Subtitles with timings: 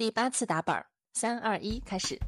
[0.00, 2.18] 第八次打板儿，三二一，开始。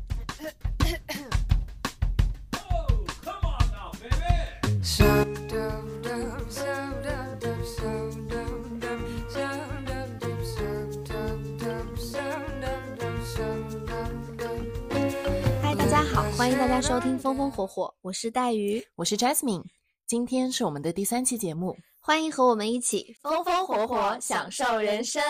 [15.62, 19.64] 嗨，大家好，欢迎大家收听《风风火火》，我是带鱼，我是 Jasmine，
[20.06, 25.22] 今天是我们的第三期节目，欢迎和我们一起风风火火享受人生。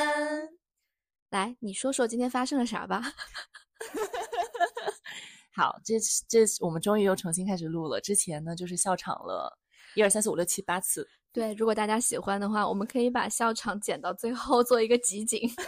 [1.33, 3.03] 来，你说说今天发生了啥吧？
[5.57, 7.99] 好，这这我们终于又重新开始录了。
[8.01, 9.59] 之前呢，就是笑场了
[9.95, 11.09] 一二三四五六七八次。
[11.33, 15.41] 对，如果大家喜欢的话，我们可以把笑场剪到最后做一个集锦。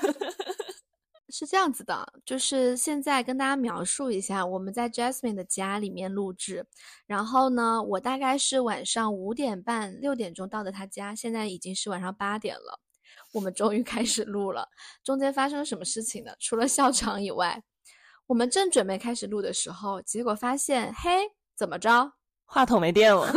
[1.30, 6.66] 是这样子的，就是现在跟大家描述一下，我们在 Jasmine 的家里面录制，
[7.06, 12.78] 然后呢，我大概是晚上五点半六点钟到的他家，现在已经是晚上八点了，
[13.34, 14.68] 我们终于开始录了。
[15.02, 16.32] 中间发生了什么事情呢？
[16.38, 17.60] 除了笑场以外，
[18.28, 22.12] 我们正准备开始录的时候，结果发现，嘿，怎么着？
[22.44, 23.28] 话筒没电了。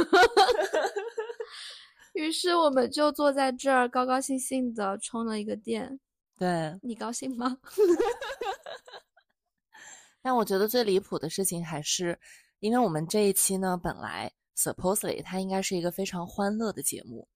[2.14, 6.00] 于是我们就坐在这儿，高高兴兴的充了一个电。
[6.38, 7.58] 对，你高兴吗？
[10.22, 12.20] 但我觉得最离谱的事情还是，
[12.59, 17.28] 因为我们这一期呢，本来 supposedly 它应该是一个非常欢乐的节目，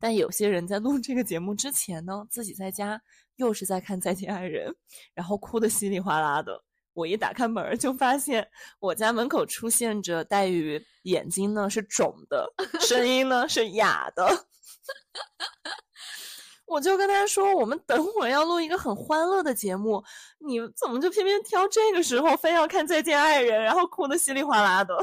[0.00, 3.00] 但有些人在录这个节目之前呢，自己在家
[3.36, 4.70] 又是在看《再见爱人》，
[5.14, 6.64] 然后哭得稀里哗啦的。
[6.92, 8.48] 我一打开门就发现
[8.80, 14.26] 我家门口出现着黛玉，眼睛呢是肿的，声音呢是哑的。
[16.66, 20.02] 我就跟他说，我们等会儿要录一个很欢乐的节目，
[20.38, 24.94] 你怎么就偏偏挑这个时候非要看《再见爱人》，然后哭得稀里哗啦的？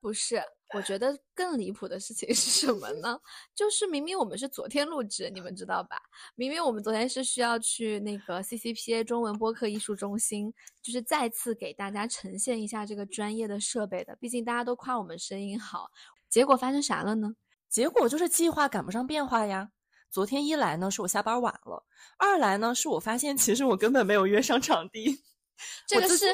[0.00, 0.42] 不是，
[0.74, 3.18] 我觉得更离谱的事情是什么呢？
[3.54, 5.96] 就是明明我们是昨天录制，你们知道吧？
[6.34, 14.16] 明明我们昨天是需要去那个 CCPA 中文播客艺术中心，就是再次给大家呈现一下这个专业的设备的。
[14.16, 15.90] 毕竟大家都夸我们声音好，
[16.28, 17.34] 结果发生啥了呢？
[17.68, 19.70] 结果就是计划赶不上变化呀。
[20.10, 21.84] 昨天一来呢是我下班晚了，
[22.16, 25.22] 二来呢是我发现其实我根本没有约上场地。
[25.86, 26.26] 这个是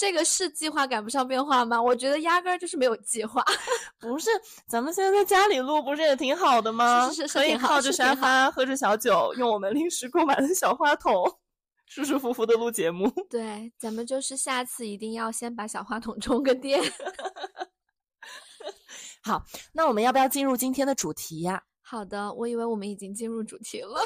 [0.00, 1.80] 这个是计划赶不上变化吗？
[1.80, 3.44] 我觉得压根儿就是没有计划。
[4.00, 4.30] 不是，
[4.66, 7.06] 咱们现在在家里录不是也挺好的吗？
[7.10, 11.12] 是是是，可以靠着沙发喝着小酒，用我们 临时购买的小话筒，
[11.84, 13.12] 舒舒服服的录节目。
[13.28, 16.80] 对，咱们就是下次一定要先把小话筒充个电。
[19.22, 19.44] 好，
[19.74, 21.62] 那我们要不要进入今天的主题呀？
[21.82, 24.00] 好的，我以为我们已经进入主题了。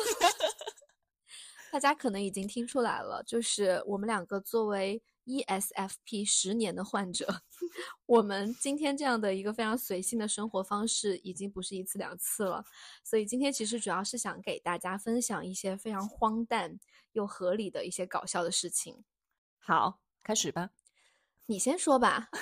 [1.71, 7.43] 大家可能已经听出来了，就是我们两个作为 ESFP 十年的患者，
[8.07, 12.65] 我们今天这样的一个非常随性的生活方式已经不是一次两次了。
[13.03, 16.79] 所以今天其实主要是想给大家分享一些非常荒诞
[17.12, 19.05] 又合理的一些搞笑的事情。
[19.59, 20.71] 好，开始吧。
[21.47, 22.29] 你先说吧。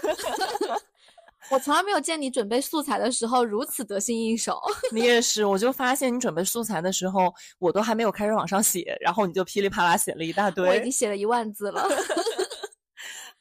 [1.51, 4.61] 我从来没有见你准备素材的时候如此得心应手。
[4.93, 10.69] 你也是，我就发现你准备素材的时候，我都还没有开始往上写，然后你就噼里啪啦写了一大堆。
[10.69, 11.85] 我已经写了一万字了。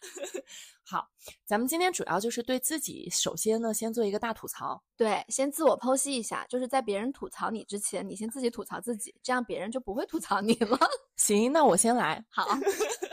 [0.84, 1.08] 好，
[1.46, 4.84] 咱们今天主要就是对自己，首先呢，先做一个大吐槽。
[4.98, 10.78] 对，先自我剖析一下，就是在别人吐槽你之前，你先自己吐槽自己，这样别人就不会吐槽你了。
[11.18, 12.24] 行，那我先来。
[12.30, 12.46] 好，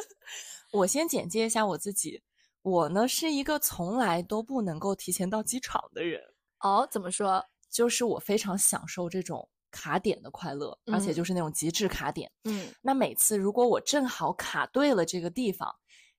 [0.72, 2.22] 我先简介一下我自己。
[2.62, 6.21] 我呢是一个从来都不能够提前到机场的人
[6.60, 6.87] 哦。
[6.91, 7.44] 怎么说？
[7.71, 12.31] 就是我非常享受这种卡点的快乐，嗯、而且就是那种极致卡点。
[12.44, 15.75] 嗯，那每次如果我正好卡对了这个地方，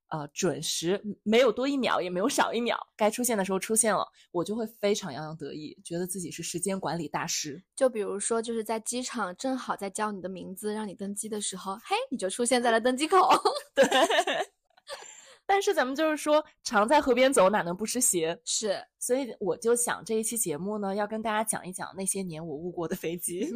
[0.10, 7.64] 呃，准时没有多一秒，也没有少一秒，该出现的时候出现了，我就会非常洋洋得意，觉得自己是时间管理大师。
[7.76, 13.30] 就比如说，就是在机场正好在叫你的名字让你登机的时候，嘿，你就出现在了登机口。
[13.74, 13.86] 对。
[15.46, 18.40] 但是咱们就是说，常在河边走，哪能不湿鞋？
[18.46, 23.52] 是，所以我就想这一期节目呢，要跟大家讲一讲那些年我误过的飞机。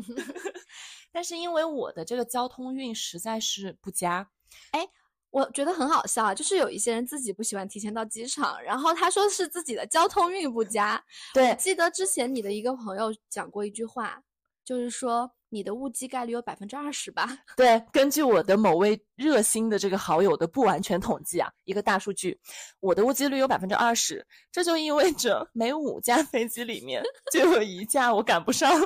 [1.14, 4.28] 但是因为我的这个交通运实在是不佳，
[4.72, 4.88] 哎，
[5.34, 11.03] 我觉得很好笑啊，就是有一些人自己不喜欢提前到机场，然后他说是自己的交通运不佳。
[11.34, 14.22] 对，记得之前你的一个朋友讲过一句话，
[14.64, 15.32] 就是说。
[15.53, 17.30] 你的误机概率有百分之二十吧？
[17.56, 22.36] 对，根据我的某位热心的这个好友的不完全统计啊，一个大数据，
[22.79, 28.82] 我的误机率有百分之二十，这就意味着每五架飞机里面就有一架我赶不上。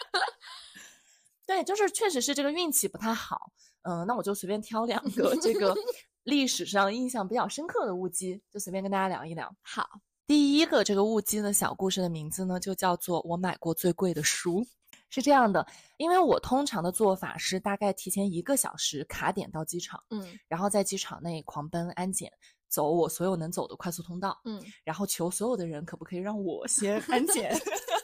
[1.46, 3.50] 对，就是确实是这个运气不太好。
[3.86, 5.74] 嗯、呃，那我就随便挑两个这个
[6.24, 9.50] 历史上印象比较深刻的误机，就随便跟大家聊一聊。
[9.62, 9.88] 好，
[10.26, 14.66] 第一个这个误机的小故事的名字呢，就叫做我买过最贵的书。
[15.08, 15.64] 是这样的，
[15.98, 22.30] 因为我通常的做法是大概提前一个小时卡点到机场，嗯然后在机场内狂奔安检，
[22.68, 27.54] 走我所有能走的快速通道，嗯然后求所有的人可不可以让我先安检。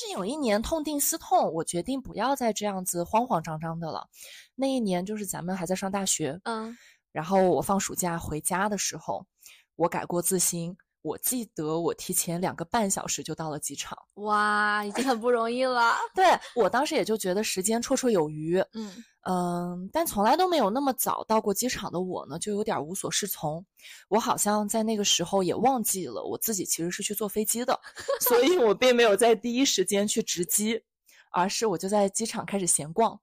[0.00, 4.06] 但是有一年痛定思痛，我决定不要再这样子慌慌张张的了。
[4.54, 6.78] 那一年就是咱们还在上大学，嗯
[7.10, 9.26] 然后我放暑假回家的时候，
[9.74, 10.76] 我改过自新。
[11.08, 15.96] 我记得我提前两个半小时就到了机场，哇，已经很不容易了。
[16.14, 16.24] 对
[16.54, 23.64] 我当时也就觉得时间绰绰有余，嗯嗯，但从来都没有那么早到过机场的我呢，就有点无所适从。
[24.08, 27.78] 我好像在那个时候也忘记了我自己其实是去坐飞机的，
[28.20, 30.82] 所以我并没有在第一时间去值机，
[31.30, 33.18] 而是我就在机场开始闲逛。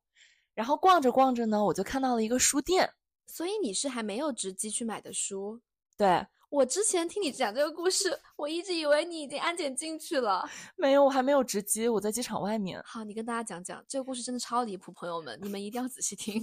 [0.53, 2.89] 然后逛着逛着呢，我就看到了一个书店，
[3.27, 5.59] 所以你是还没有值机去买的书？
[5.97, 10.49] 对，我之前听你讲这个故事，我一直以为你已经安检进去了。
[10.77, 12.81] 没有，我还没有值机，我在机场外面。
[12.85, 16.41] 好，你跟大家讲讲这个故事，真的超离谱，朋友们，你们一定要仔细听。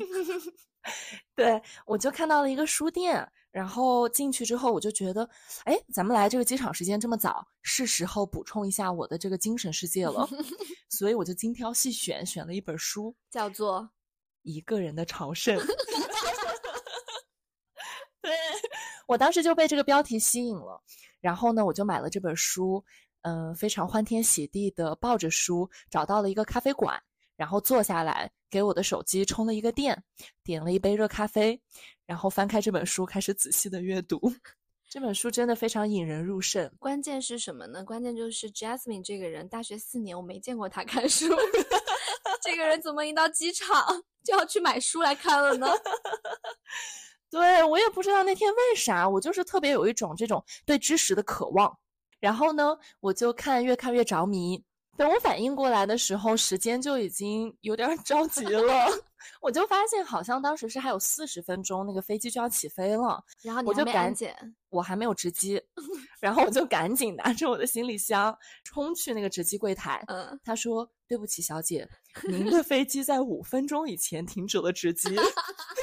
[1.35, 5.27] 对，我就看到了一个书店，然后进去之后，我就觉得，
[5.65, 10.29] 哎，咱们来这个机场时间这么早，是时候补充一下我的这个精神世界了，
[10.91, 13.81] 所以我就精挑细选，选了一本书，叫做
[14.43, 15.57] 《一个人的朝圣》。
[18.21, 18.31] 对
[19.13, 20.83] 我当时就被这个标题吸引了，
[21.21, 22.83] 然后呢，我就买了这本书，
[23.21, 26.99] 嗯、非常欢天喜地的抱着书找到了一个咖啡馆，
[27.37, 30.03] 然后坐下来，给我的手机充了一个电，
[30.43, 31.61] 点了一杯热咖啡，
[32.07, 34.19] 然后翻开这本书，开始仔细的阅读。
[34.89, 37.85] 这本书真的非常引人入胜，关键是什么呢？
[37.85, 41.27] 关键就是 Jasmine 这个人，大学四年我没见过他看书，
[42.43, 45.67] 这个人怎么一到机场就要去买书来看了呢？
[47.33, 51.75] 对我也不知道那天为啥，我就是特别有一种这种对知识的渴望。
[52.21, 54.63] 然后呢，我就看越看越着迷。
[54.95, 58.63] 等我反应过来的时候，时间就已经有点儿着急了。
[59.41, 63.25] 我就发现好像当时是还有四十分钟，那个飞机就要起飞了。
[63.41, 64.37] 然后我就赶安检，
[64.69, 65.61] 我还没有值机，
[66.21, 70.05] 然后我就赶紧拿着我的行李箱冲去那个值机柜台。
[70.09, 71.89] 嗯，他说：“对不起，小姐，
[72.25, 75.09] 您的飞机在五分钟以前停止了值机。”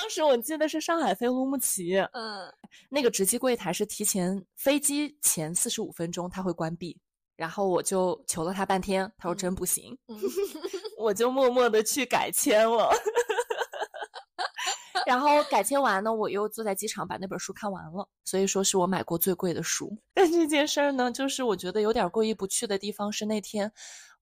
[0.00, 2.50] 就当时我记得是上海飞乌鲁木齐，嗯，
[2.88, 6.98] 那个值机柜台是提前飞机前四十五分钟它会关闭，
[7.36, 10.18] 然后我就求了他半天，他说真不行，嗯
[10.98, 12.90] 我就默默的去改签了。
[15.06, 19.96] 然后改签完呢，我又坐在机场把那本书看完了，所以说是我买过最贵的书。
[20.14, 23.72] 但这件事儿呢，就是我觉得有点过意不去的地方是那天，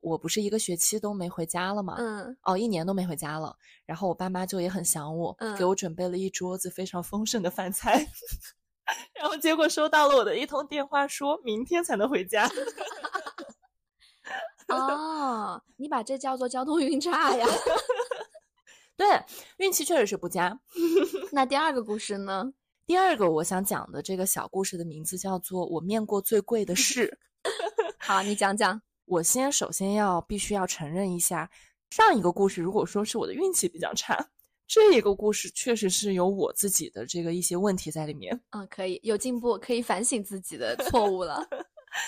[0.00, 3.54] 我不是一个学期都没回家了嘛，嗯，哦，一年都没回家了。
[3.84, 8.04] 然后我爸妈就也很想我，给嗯我准备了一桌子非常丰盛的饭菜。
[9.14, 12.48] 然后结果收到了我的一通电话，说明天才能回家。
[14.68, 17.46] 哦，你把这叫做交通运差呀？
[18.96, 19.06] 对，
[19.58, 20.58] 运气确实是不佳。
[21.32, 22.52] 那第二个故事呢？
[22.86, 27.18] 第二个我想讲的这个小故事的名字叫做《我面过最贵的事》。
[27.98, 28.80] 好，你讲讲。
[29.08, 31.50] 我先首先要必须要承认一下，
[31.90, 34.16] 上一个故事如果说是我的运气比较差，
[34.66, 38.38] 这一个故事确实是有我自己的这个一些问题在里面。
[38.50, 41.42] 嗯，可以有进步，可以反省自己的错误了。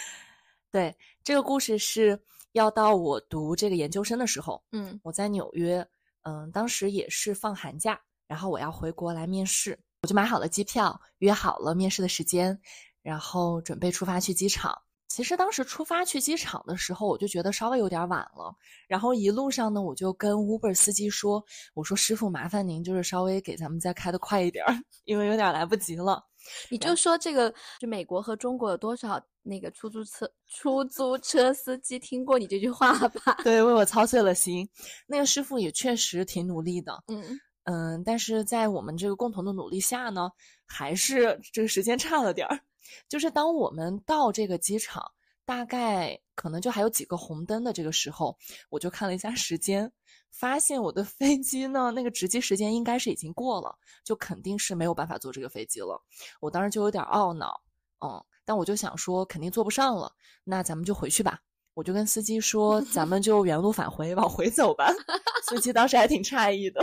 [0.70, 0.94] 对，
[1.25, 2.20] 这个故事是
[2.52, 5.85] 要到我读这个研究生的时候，嗯我在纽约，
[6.25, 7.99] 嗯，当时也是放寒假，
[8.29, 12.60] 然后我要回国来面试，我就买好了机票，约好了面试的时间，
[13.01, 14.77] 然后准备出发去机场。
[15.10, 18.55] 其实当时出发去机场的时候，我就觉得稍微有点晚了。
[18.86, 24.72] 然后一路上呢，我就跟 Uber 司机说：“我说师傅，麻烦您就是稍微给咱们再开的快一点儿，
[25.05, 26.24] 因为有点来不及了。
[26.70, 34.69] 你就说这个，就美国和中国有多少那个出租车出租车司机听过你这句话吧？” 对，为我操碎了心。
[35.08, 40.31] 那个师傅也确实挺努力的，嗯嗯，但是在我们这个共同的努力下呢，
[40.67, 42.60] 还是这个时间差了点儿。
[43.08, 45.10] 就是当我们到这个机场，
[45.44, 48.37] 大概可能就还有几个红灯的这个时候，
[48.69, 49.91] 我就看了一下时间，
[50.31, 56.01] 发现我的飞机呢，那个值机时间应该是已经过了，就肯定是没有办法坐这个飞机了。
[56.41, 57.60] 我当时就有点懊恼，
[58.01, 60.13] 嗯，但我就想说肯定坐不上了，
[60.44, 61.41] 那咱们就回去吧。
[61.75, 64.93] 我就跟司机说，咱们就原路返回，往回走吧。
[65.49, 66.81] 司机当时还挺诧异的。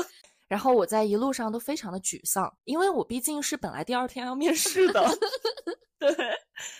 [0.47, 5.05] 然后我在一路上都非常的沮丧，因为我毕竟是本来第二天要面试的，
[6.15, 6.15] 对。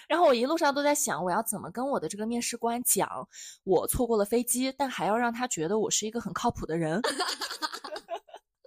[0.07, 3.27] 然后我一路上都在想，我要怎么跟我的这个面试官讲，
[3.63, 7.01] 我错过了飞机，但还要让他觉得我是一个很靠谱的人。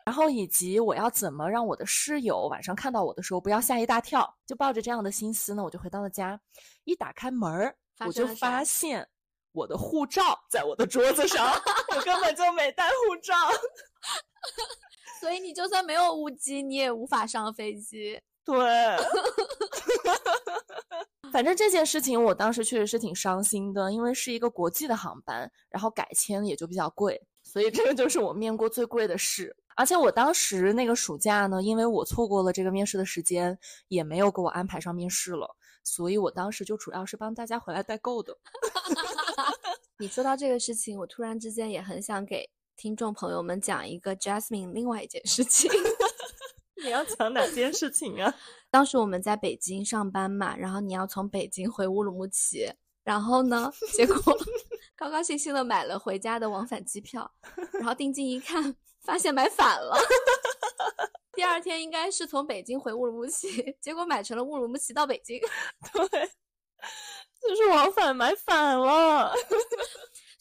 [0.04, 6.40] 然后以及我要怎么让我的室友晚上看到我的时候不要吓一大跳，就抱着这样的心思呢，我就回到了家。
[6.84, 9.08] 一打开门儿，我就发现
[9.52, 11.46] 我的护照在我的桌子上，
[11.94, 13.34] 我根本就没带护照。
[15.20, 18.20] 所以你就算没有误机，你也无法上飞机。
[18.42, 18.56] 对，
[21.32, 29.56] 反正这件事情我当时确实是挺伤心的，因为是一个国际的航班，然后改签也就比较贵，所以这个就是我面过最贵的事。
[29.76, 33.56] 而且我当时那个暑假呢，因为我错过了这个面试的时间，
[33.88, 38.36] 也没有给我安排上面试了，所以我当时就主要是帮大家回来代购的。
[39.98, 45.70] 你说到这个事情，我突然之间也很想给听众朋友们讲一个 Jasmine 另外一件事情。
[46.82, 48.34] 你要讲哪件事情啊？
[48.70, 52.72] 当时我们在北京上班嘛，然后你要从北京回乌鲁木齐，
[53.04, 54.36] 然后呢，结果
[54.96, 57.30] 高高兴兴的买了回家的往返机票，
[57.72, 59.96] 然后定睛一看，发现买反了。
[61.34, 65.40] 第二天应该是从北京回乌鲁木齐，结果买成了乌鲁木齐到北京。
[65.92, 66.30] 对，
[67.40, 69.32] 就是往返买反了。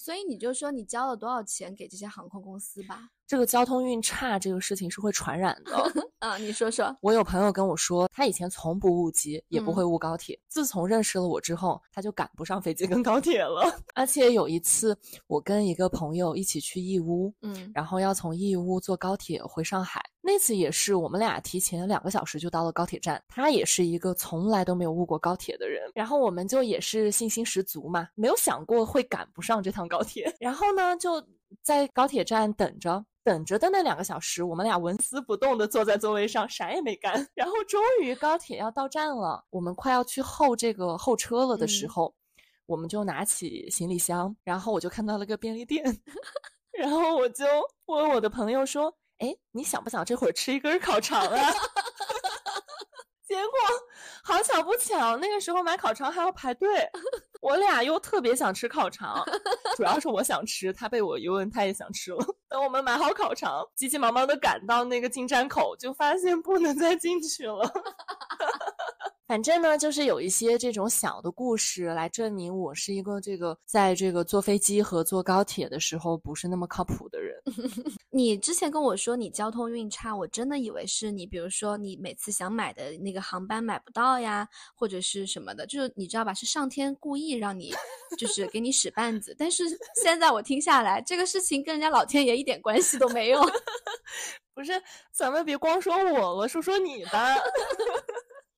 [0.10, 3.08] 所以你就说你交了多少钱给这些航空公司吧。
[3.28, 5.72] 这个交通运差这个事情是会传染的
[6.18, 6.36] 啊！
[6.42, 10.39] 你说说，我有朋友跟我说，他以前从不误机，也不会误高铁。
[10.48, 13.72] 自从认识了我之后，他就赶不上飞机跟高铁了。
[13.94, 14.98] 而且有一次，
[15.28, 20.04] 我跟一个朋友一起去义乌，嗯，然后要从义乌坐高铁回上海。
[20.22, 23.22] 那次也是我们俩提前两个小时就到了高铁站。
[23.28, 30.34] 他也是一个从来都没有误过高铁的人，然后我们就也是信心十足嘛，没有想过会赶不上这趟高铁。
[30.40, 31.26] 然后呢，就
[31.62, 33.06] 在高铁站等着。
[33.22, 37.14] 等着的那两个小时，我们俩纹丝不动地坐在座位上，啥也没干。
[37.36, 42.12] 然后终于高铁要到站了，我们快要去候这个候车了的时候，
[42.66, 45.84] 我们就拿起行李箱，然后我就看到了个便利店，
[46.72, 47.46] 然后我就
[47.86, 51.52] 问我的朋友说：“哎，你想不想这会儿吃一根烤肠啊？”
[53.28, 53.54] 结果
[54.24, 56.90] 好巧不巧，那个时候买烤肠还要排队，
[57.42, 59.24] 我俩又特别想吃烤肠，
[59.78, 62.26] 主要是我想吃，他被我一问，他也想吃了。
[62.50, 67.72] 等我们买好烤肠，急急忙忙的赶到那个进站口，就发现不能再进去了。
[69.30, 77.40] 反正呢，就是有一些这种小的故事来证明我是一个这个在这个坐飞机和坐高铁的时候不是那么靠谱的人。
[78.10, 86.34] 你之前跟我说你交通运差，我真的以为是你，比如说你每次想买的那个航班买不到呀，或者是什么的，就是你知道吧？
[86.34, 87.72] 是上天故意让你，
[88.18, 89.36] 就是给你使绊子。
[89.38, 89.64] 但是
[90.02, 93.40] 现在我听下来，这个事情跟人家老天爷一点关系都没有。
[94.56, 94.72] 不是，
[95.12, 97.36] 咱们别光说我了，说说你吧。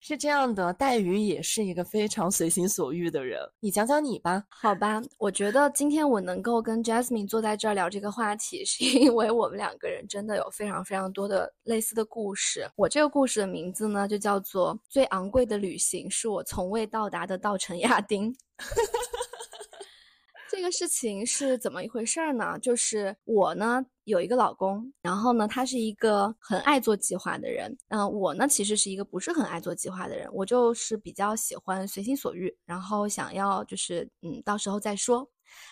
[0.04, 3.40] 是这样的，黛玉也是一个非常随心所欲的人。
[3.60, 5.00] 你讲讲你吧，好吧？
[5.20, 12.68] 我觉得今天我能够跟 Jasmine 坐在这儿聊这个话题，是因为我们两个人真的有非常非常多的类似的故事。
[12.76, 18.34] 我这个故事的名字呢，就叫做《最昂贵的旅行是我从未到达的稻城亚丁》。
[20.50, 22.58] 这个事情是怎么一回事儿呢？
[22.60, 35.28] 就是我呢有一个老公，然后呢他是一个很爱做计划的人，嗯，我呢其实是一个不是很爱做计划的人，我就是比较喜欢随心所欲，然后想要就是嗯到时候再说。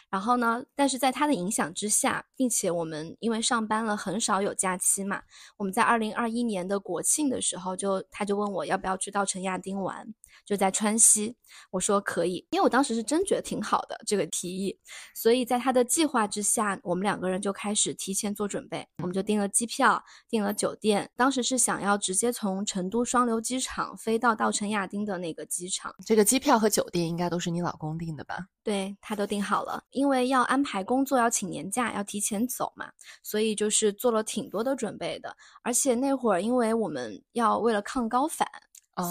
[0.10, 0.64] 然后呢？
[0.76, 5.22] 但是在他的影响之下，并且我们因为上班了，很少有假期嘛。
[5.58, 10.08] 我们在二零二一年的国庆的时候，就他就问我要不要去稻城亚丁玩，
[10.46, 11.36] 就在川西。
[11.72, 14.80] 我说可以，因为我当时是真觉得挺好的这个提议。
[15.14, 18.88] 所以在他的计划之下，我们两个人就开始提前做准备。
[19.04, 21.10] 我们就订了机票，订了酒店。
[21.16, 25.94] 当时是想要直接从成都双流机场飞到稻城亚丁的那个机场。
[26.06, 28.48] 这个机票和酒店应该都是你老公订的吧？
[28.64, 29.84] 对他都订好了。
[30.00, 32.90] 因为要安排工作，要请年假，要提前走嘛，
[33.22, 35.36] 所以就是做了挺多的准备的。
[35.62, 38.48] 而且那会儿，因为我们要为了抗高反，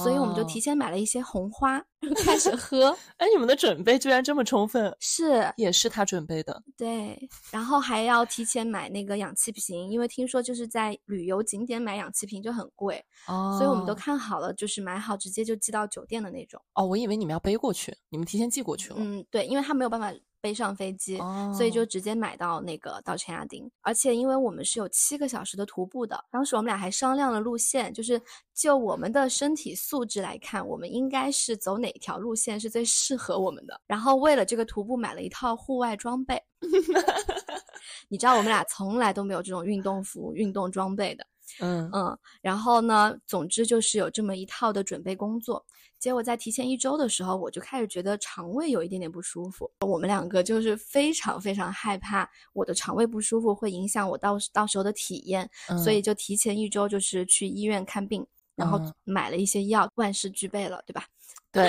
[0.03, 1.79] 所以我们就提前买了一些红花，
[2.25, 2.97] 开始喝。
[3.19, 6.63] 哎，你们的准备居然这么充分，是也是他准备的。
[6.75, 16.59] 对，然后还要提前买那个氧气瓶，因为听说就是在旅游景点买氧气瓶就很贵，哦所以我们都看好了，就是买好直接就寄到酒店的那种。
[16.73, 18.97] 哦，我以为你们要背过去，你们提前寄过去了。
[18.99, 20.11] 嗯，对，因为他没有办法。
[20.41, 21.19] 背上飞机，
[21.57, 23.71] 所以就直接买到那个稻城亚丁。
[23.81, 28.21] 而且因为我们是有七个小时的徒步的，当时我们俩还商量了路线，就是
[28.55, 33.81] 就我们的身体素质来看，我们应该是走哪条路线是最适合我们的。
[33.87, 36.41] 然后为了这个徒步买了一套户外装备，
[38.09, 41.27] 你知道我们俩从来都没有这种运动服、运动装备的。
[41.61, 45.65] 嗯嗯，然后呢，总之就是有这么一套的准备工作。
[45.99, 49.71] 结果在提前一周的时候，我就开始觉得肠胃有一点点不舒服。
[49.81, 55.49] 我们两个就是非常非常害怕我的肠胃不舒服会影响我到到时候的体验，
[55.83, 58.25] 所以就提前一周就是去医院看病，
[58.59, 61.05] 然后买了一些药，万事俱备了，对吧？
[61.53, 61.65] 对。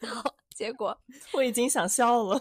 [0.00, 0.96] 然 后结果
[1.34, 2.40] 我已经想笑了。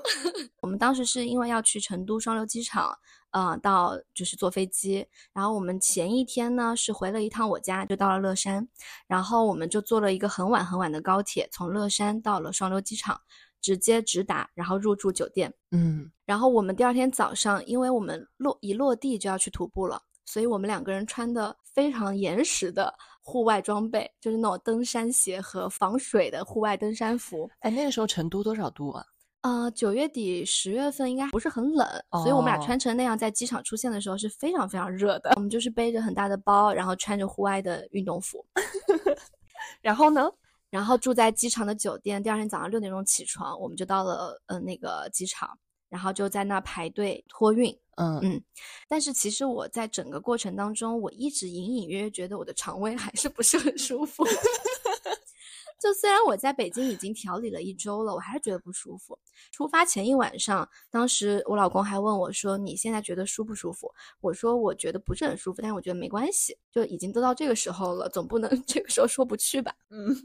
[0.62, 2.96] 我们当时是因为要去成都双流机场，
[3.32, 8.68] 呃，到就是坐飞机，然后我们前一天呢是回了一趟我家，就到了乐山，
[9.08, 13.20] 然后我们就坐了一个很晚很晚的高铁，从乐山到了双流机场，
[13.62, 15.52] 直接直达，然后入住酒店。
[15.72, 27.50] 嗯，然后我们第二天早上，因为我们落一落地就要去徒步了，所以我们两个人穿的非常严实的户外装备，就是那种登山鞋和防水的户外登山服。
[27.62, 29.04] 哎，那个时候成都多少度啊？
[29.42, 35.32] 呃，九月底十月份应该不是很冷，所以我们俩哦穿成那样在机场出现的时候是非常非常热的。
[35.36, 38.46] 我们就是背着很大的包，然后穿着户外的运动服，
[39.82, 40.30] 然后呢？
[40.70, 42.24] 然后住在机场的酒店。
[42.24, 45.48] 第二天早上六点钟起床，我们就到了呃那个机场，
[45.94, 47.70] 然后就在那排队托运。
[47.98, 48.44] 嗯嗯，
[48.88, 54.26] 但是其实我在整个过程当中，我一直隐隐约约觉得我的肠胃还是不是很舒服。
[55.80, 59.20] 就虽然我在北京已经调理了一周了，我还是觉得不舒服。
[59.52, 70.16] 出发前一晚上，当时我老公还问我说：“你现在觉得舒不舒服？”我说：“我觉得不是很舒服，但是我觉得没关系，就已经都到这个时候了，总不能 这个时候说不去吧。”嗯，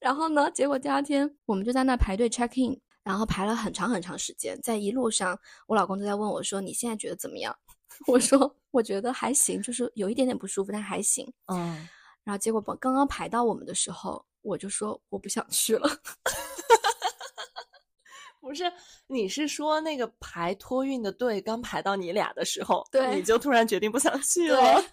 [0.00, 7.56] 然后呢，结果第二天我们就在那排队 check in，然后排了很长很长时间，在一路上，我老公都在问我说：“你现在觉得怎么样？”
[8.08, 11.32] 我说：“我觉得还行，就是有一点点不舒服，但还行。
[11.46, 11.86] 嗯，”
[12.24, 15.88] 然后结果刚刚排到我们的时候，我就说我不想去了。
[18.40, 18.64] 不是，
[19.06, 24.84] 你是说那个排托运的队刚排到你俩的时候，对你就突然决定不想去了？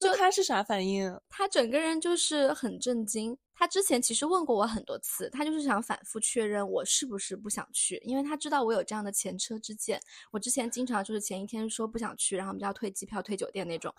[0.00, 1.20] 就他是啥反应？
[1.28, 3.36] 他整个人就是很震惊。
[3.58, 10.00] 他之前其实问过我很多次，他就是想反复确认我是不是不想去，因为他知道我有这样的前车之鉴。
[10.30, 13.92] 我之前经常就是前一天说不想去，然后我们就要退机票、退酒店那种，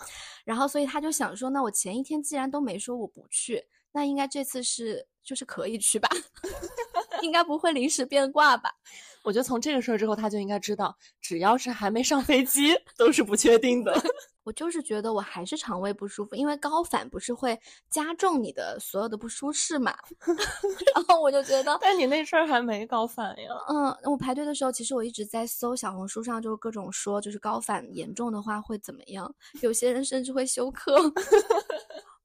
[0.45, 3.61] 然后所以他就想说，那我前一天既然都没说我不去，
[3.91, 6.07] 那应该这次是就是可以去吧，
[7.21, 8.69] 应该不会临时变卦吧。
[9.23, 13.93] 我觉得从这个事儿之后，他就应该知道，只要是还没上飞机，都是不确定的。
[14.43, 17.59] 我就是觉得我还是肠胃不舒服，因为高反不是会
[17.89, 19.93] 加重你的所有的不舒适嘛。
[20.95, 23.51] 然后我就觉得，但你那事儿还没高反呀？
[23.67, 30.95] 嗯，我排队的时候，其实我一直在搜小红书上，就是各种说，就是高反严重的话会怎么样，有些人甚至会休克。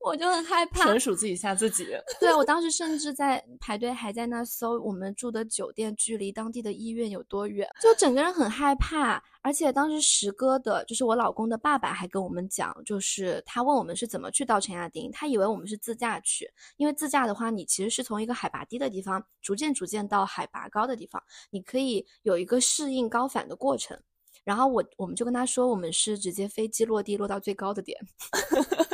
[0.05, 1.87] 我就很害怕，纯属自己吓自己。
[2.21, 9.23] 对我当时甚至在排队，还在那搜我们住的酒店距离当地的医院有多远，就整个人很害怕。
[9.41, 23.99] 而且当时石哥的，就是我老公的爸爸，还跟我们讲，就是他问我们是怎么去到陈亚丁，他以为我们是自驾去，因为自驾的话，你其实是从一个海拔低的地方逐渐逐渐到海拔高的地方，你可以有一个适应高反的过程。
[24.45, 27.99] 然后我我们就跟他说，我们是直接飞机落地落到最高的点。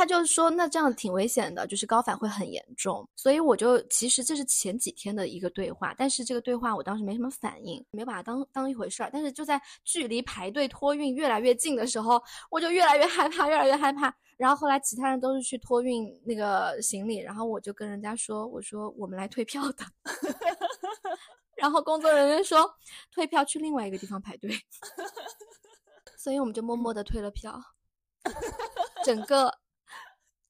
[0.00, 3.06] 他就说，那这样挺危险的，就是高反会很严重。
[3.14, 9.10] 所以我就其实这是前几天的一个对话，但是这个对话我当时没什么反应，没把它当当一回事儿。
[9.12, 12.18] 但是就在距离排队托运越来越近的时候，
[12.50, 14.10] 我就越来越害怕，越来越害怕。
[14.38, 19.84] 然后后来其他人都是去托运那个行李，然后我就跟人家说，我说我们来退票的。
[21.58, 22.66] 然后工作人员说
[23.12, 24.50] 退票去另外一个地方排队，
[26.16, 27.60] 所以我们就默默的退了票。
[29.04, 29.52] 整个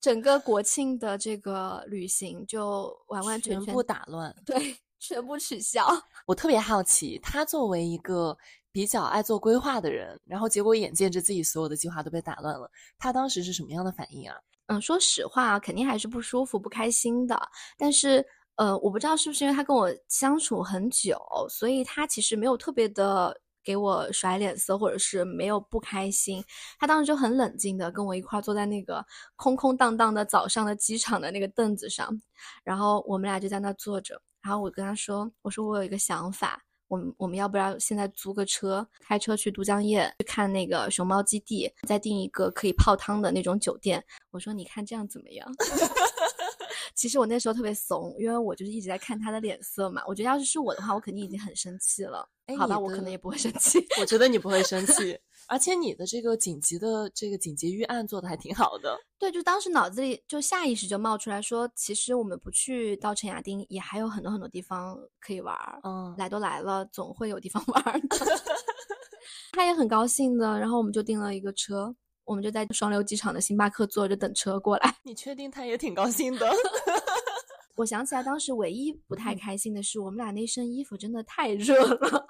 [0.01, 4.35] 整个国庆的这个旅行就完完全全全部打乱。
[4.45, 5.87] 对， 全部取消。
[6.27, 8.37] 我特别好奇，他作为一个
[8.73, 14.37] 比较爱做规划的人，然后结果眼见着自己所有的计划都被打乱了，他当时是什么样的反应啊？
[14.67, 17.37] 嗯，说实话，肯定还是不舒服、不开心的。
[17.77, 26.45] 但是，呃，我不知道是不是因为他跟我相处很久，所以他其实没有特别的给我甩脸色，或者是没有不开心。
[26.79, 29.05] 他当时就很冷静的跟我一块坐在那个
[29.37, 32.09] 空空荡荡的早上的机场的那个凳子上，
[32.65, 34.21] 然后我们俩就在那坐着。
[34.43, 44.05] 然后我跟他说：“我说我有一个想法。”我们我们要不要现在租个车，开车去都江堰去看那个熊猫基地，再订一个可以泡汤的那种酒店？
[44.33, 45.49] 我说你看这样怎么样？
[46.95, 50.03] 其实我那时候特别怂，因为我就是一直在看他的脸色嘛。
[50.07, 52.29] 我觉得要是是我的话，我肯定已经很生气了。
[52.59, 53.79] 好吧，我可能也不会生气。
[54.01, 55.17] 我觉得你不会生气，
[55.47, 58.99] 而且你的这个紧急的这个紧急预案做的还挺好的。
[59.21, 65.79] 对，就当时脑子里就下意识就冒出来说，其实我们不去到陈亚丁，也还有很多很多地方可以玩儿。
[65.85, 68.19] 嗯，来都来了，总会有地方玩儿的。
[69.53, 71.95] 他也很高兴的，然后我们就订了一个车，
[72.31, 74.95] 我们就在双流机场的星巴克坐着等车过来。
[75.03, 76.49] 你确定他也挺高兴的？
[77.75, 82.27] 我想起来，当时唯一不太开心的是，我们俩那身衣服真的太热了，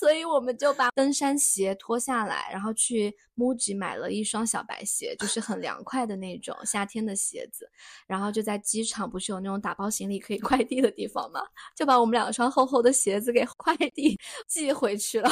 [0.00, 7.66] 所 所以我们就把登山鞋脱下来，然后去 MUJI 买了一双小白鞋，就是很凉快的那种夏天的鞋子。
[8.06, 11.40] 然后就在机场，不是有那种打包行李可以快递的地方吗？
[11.76, 15.30] 就把我们两双厚厚的鞋子给快递寄回去了。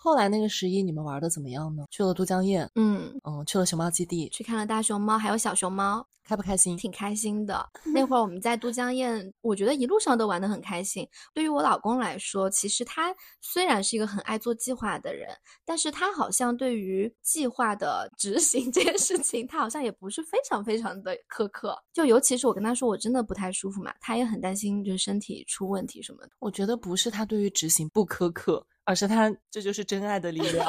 [0.00, 1.84] 后来那个十一你们玩的怎么样呢？
[1.90, 6.76] 去了都江堰，嗯，嗯，去了熊猫基地，去看了大熊猫，还有小熊猫，开不开心？
[6.76, 7.68] 挺开心的。
[7.92, 11.06] 那会儿我们在都江堰，我觉得一路上都玩得很开心。
[11.34, 15.28] 对于我老公来说，其实他虽然是一个很爱做计划的人，
[15.64, 21.76] 但是他好像对于计划的 执行这件事情，他好像也不是非常非常的苛刻。
[21.92, 26.30] 就尤其是我跟他说我真的不太舒服嘛，他也很担心，就是身体出问题什么的。
[26.38, 28.64] 我觉得不是他对于执行不苛刻。
[28.88, 30.66] 而是他，这就是真爱的力量。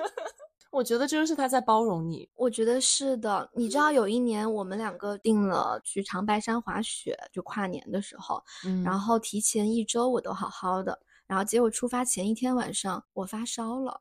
[0.72, 2.26] 我觉得这就是他在包容你。
[2.36, 3.50] 我觉得是的。
[3.52, 14.00] 你知道有一年我们两个定了去长白山滑雪，就跨年的时候，嗯，然后提前一周我都好好的，然后结果出发前一天晚上我发烧了，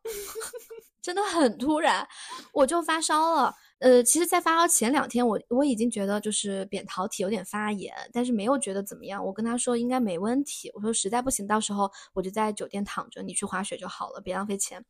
[1.03, 2.07] 真的很突然，
[2.53, 3.53] 我就发烧了。
[3.79, 9.25] 呃，其实，在发烧前两天，我我已经觉得就是扁桃体有点发炎，但是没有觉得怎么样。
[9.25, 14.83] 我跟他说应该没问题，我说实在不行，到时候我就在酒店躺着，你去滑雪就好了，别浪费钱。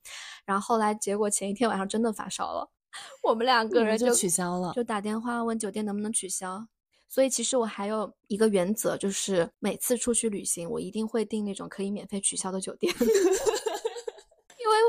[0.45, 2.69] 然后后来结果前一天晚上真的发烧了，
[3.23, 6.67] 我们两个人就取消了，就打电话问酒店能不能取消。
[7.09, 12.93] 所以其实我还有一个原则，就是每次出去旅行，我一定会订那种可以免费取消的酒店。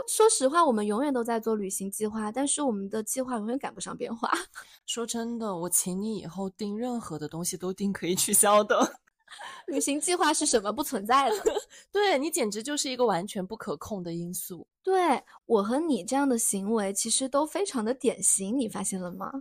[0.06, 4.30] 说实话，我们永远都在做旅行计划，但是我们的计划永远赶不上变化。
[4.86, 8.98] 说真的，我请你以后订任何的东西都订可以取消的。
[9.66, 10.72] 旅行计划是什么？
[10.72, 11.36] 不存在的。
[11.90, 14.66] 对你简直就是一个完全不可控的因素。
[14.82, 19.32] 对我和你这样的行为，其实都非常的典型，你发现了吗？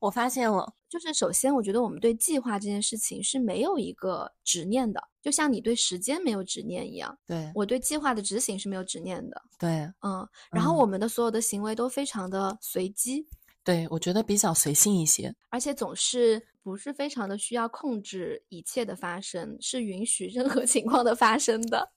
[0.00, 7.18] 我发现了，就是首先，我觉得我们对计划这件事情是没有一个执念的，就像你对时间没有执念一样。
[7.26, 9.42] 对我对计划的执行是没有执念的。
[9.58, 9.70] 对，
[10.02, 13.26] 嗯，然后我们的所有的行为都非常的随机。
[13.64, 21.90] 对我觉得比较随性一些，而且总是不是非常的需要控制一切的发生，是允许任何 情况的发生的。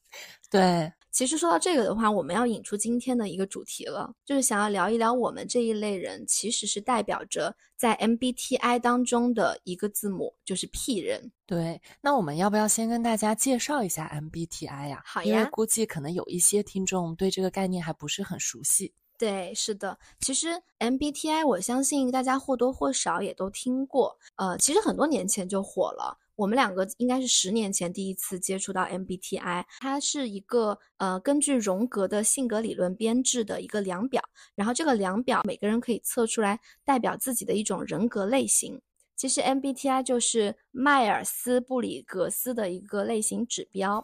[0.49, 0.91] 对。
[1.11, 11.31] 其实说到这个的话，我们要引出今天的一个主题了，就是想要聊一聊我们这一类人，其实是代表着在 MBTI 当中的一个字母，就是 P 人。
[11.45, 15.01] 对，那我们要不要先跟大家介绍一下 MBTI 呀？
[15.05, 18.93] 好呀，因为估计可能有一些听众对这个概念还不是很熟悉。
[19.21, 20.47] 对，是的，其实
[20.79, 26.17] MBTI 我相信大家或多或少也都听过，呃，其实很多年前就火了。
[26.35, 34.23] 我们两个应该是十年前第一次接触到 MBTI，它是一个呃根据荣格的性格理论编制的一个量表，
[34.55, 38.81] 然后这个量表每个人可以测出来代表自己的一种人格类型。
[39.15, 44.03] 其实 MBTI 就是迈尔斯布里格斯的一个类型指标。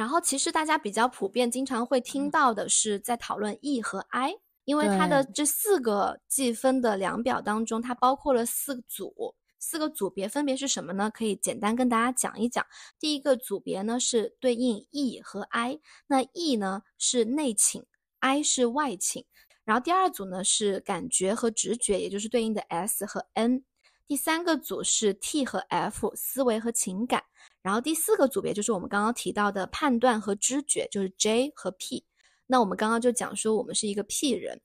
[0.00, 4.34] 然后其实大家比较普遍经常会听到的是在讨论 E 和 I，
[4.64, 9.34] 因为它的这四个计分的量表当中，它包括了四个组。
[9.58, 11.10] 四个组别分别是什么呢？
[11.10, 12.64] 可以简单跟大家讲一讲。
[12.98, 17.84] 第一个组别呢是对应 E 和 I，那 E 呢是内倾
[18.20, 19.26] ，I 是外倾。
[19.66, 23.64] 然后第二组呢是感觉和直觉，也就是对应的 S 和 N。
[24.06, 27.22] 第三个组是 T 和 F，思维和情感。
[27.62, 32.04] 然后第四个组别就是我们刚刚提到的判断和知觉，就是 J 和 P。
[32.46, 34.60] 那我们刚刚就讲说我们是一个 P 人。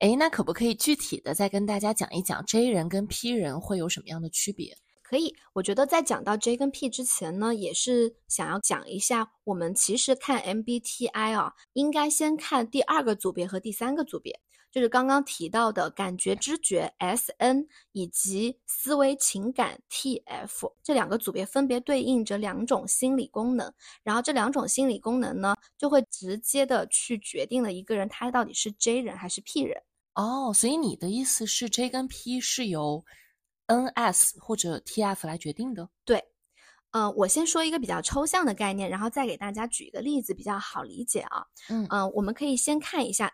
[0.00, 4.76] 哎，那可不可以具体的再跟大家讲一讲 J 人跟 P 人会有什么样的区别？
[5.02, 29.82] 可以，我觉得在讲到 J 跟 P 之前呢，也是想要讲一下，我们其实看 MBTI 啊，应该先看第二个组别和第三个组别，就是刚刚提到的感觉知觉 SN 以及思维情感 TF 这两个组别，分别对应着两种心理功能，然后这两种心理功能呢，就会直接的去决定了一个人他到底是 J 人还是 P 人。
[30.14, 33.04] 哦，所以你的意思是 J 跟 P 是由
[33.68, 35.88] NS 或者 TF 来决定的？
[36.04, 36.22] 对，
[36.90, 41.46] 呃，我先说一个比较抽象的概念，然后再给大家举一个例子，比较好理解啊。
[41.68, 43.32] 嗯嗯，我们可以先看一下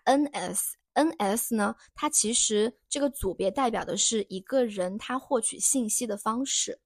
[0.96, 6.80] NS，NS 呢，它其实这个组别代表的是一个人他获取信息的方式。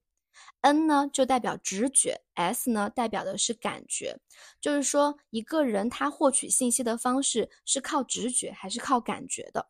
[0.61, 4.15] N 呢就代表直觉，S 呢代表的是感觉，
[4.59, 9.69] 就是说一个人他获取信息的方式是靠直觉还是靠感觉的。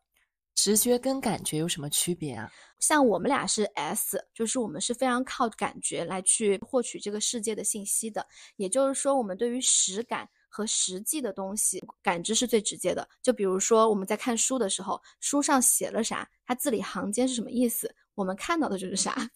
[0.54, 2.50] 直觉跟感觉有什么区别啊？
[2.78, 8.26] 像我们俩是 S，就是我们是非常靠感觉来去获取这个世界的信息的。
[8.56, 13.08] 也就是说，我们对于实感和实际的东西感知是最直接的。
[13.22, 19.16] 就比如说我们在看书的时候，书上写了啥，它字里行间是什么意思，我们看到的就是啥。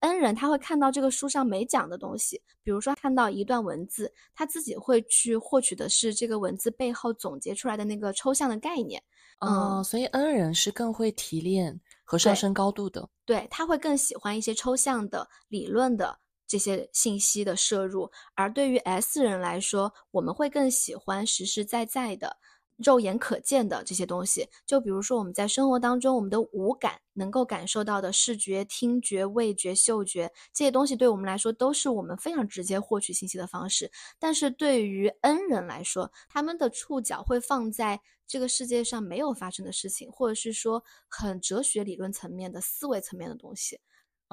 [0.00, 9.02] 恩人他会看到这个书上没讲的东西，比如说看到一段文字，他自己会去获取的是这个文字背后总结出来的那个抽象的概念。
[9.40, 13.06] 嗯，所以恩人是更会提炼和上升高度的。
[13.26, 16.18] 对，他会更喜欢一些抽象的理论的
[16.50, 22.38] 这些信息的摄入，而对于 S 人来说，我们会更喜欢实实在在的。
[22.82, 33.92] 肉眼可见的这些东西，就比如说我们在生活当中，我们的五感能够感受到的视觉、听觉、味觉、嗅觉这些东西，对我们来说都是我们非常直接获取信息的方式。
[34.18, 43.78] 但是对于 N 人来说，他们的触角会放在这个世界上没有发生的事情，或者是说很哲学理论层面的思维层面的东西，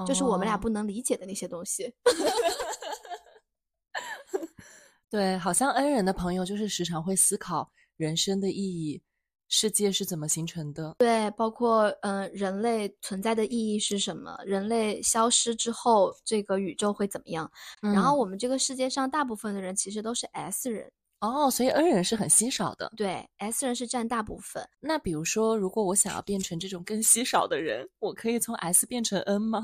[0.06, 1.94] 就是我们俩不能理解的那些东西。
[5.10, 7.72] 对，好像恩人的朋友就是时常会思考。
[7.96, 9.02] 人生的意义，
[9.48, 10.94] 世界是怎么形成的？
[11.00, 14.38] 对，包括嗯，人类存在的意义是什么？
[14.46, 17.50] 人类消失之后，这个宇宙会怎么样？
[17.82, 22.92] 然后我们这个世界上大部分的人其实都是 S 人哦，所以 N 人是很稀少的。
[22.96, 24.64] 对，S 人是占大部分。
[24.80, 29.64] 那比如说，如果我想要变成这种更稀少的人，我可以从 S 变成 N 吗？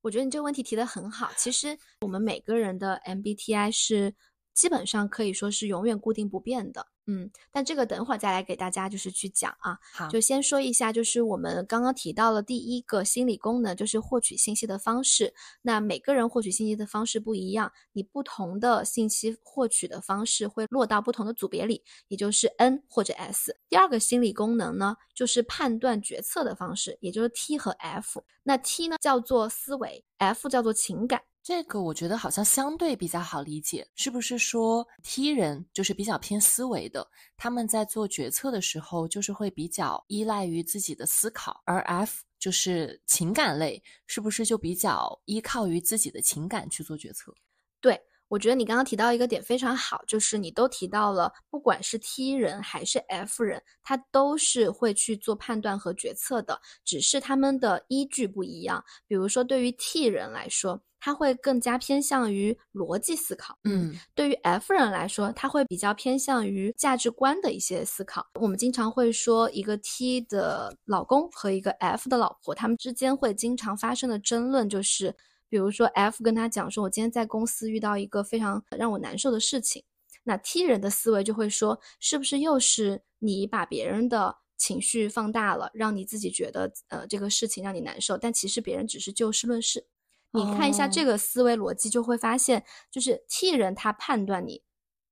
[0.00, 1.30] 我觉得你这个问题提的很好。
[1.36, 4.14] 其实我们每个人的 MBTI 是
[4.54, 6.86] 基本上可以说是永远固定不变的。
[7.06, 9.76] 嗯，但这个等会儿再来给大家就是去讲啊。
[9.92, 15.34] 好，就先说一下，就是我们刚刚提到了第一个心理功能，就是获取信息的方式。
[15.62, 23.56] 那每个人获取信息的方式不一样，你不同的信息获取的方式会落到不同的组别里，也就是 N 或者 S。
[23.68, 28.22] 第二个心理功能呢，就是判断决策的方式，也就是 T 和 F。
[28.44, 31.20] 那 T 呢叫做思维，F 叫做情感。
[31.42, 37.04] 这个我觉得好像相对比较好理解，是不是说 T 人就是比较偏思维的，
[37.36, 47.34] 他们在做决策的时候就是会比较依赖于自己的思考，而 F 就是情感类，是不是就比较依靠于自己的情感去做决策？
[47.80, 48.00] 对。
[48.32, 58.82] 我觉得你刚刚提到一个点非常好，就是你都提到了，不管是 T 人还是 F 人，他都是会去做判断和决策的，只是他们的依据不一样。
[59.06, 68.26] 比如说，对于 T 人来说，他会更加偏向于逻辑思考，嗯；对于 F 人来说，他会比较偏向于价值观的一些思考。
[68.40, 75.14] 我们经常会说，一个 T 的老公和一个 F 的老婆，他们之间会经常发生的争论就是。
[75.52, 79.84] 比如说，F 跟他讲说，我今天在公司遇到一个非常让我难受的事情，
[80.22, 89.86] 那 T 人的思维就会说，是不是又是你把别人的情绪放大了，让你自己觉得呃这个事情让你难受，但其实别人只是就事论事。
[90.30, 94.62] 你看一下这个思维逻辑，就会发现，就是 T 人他判断你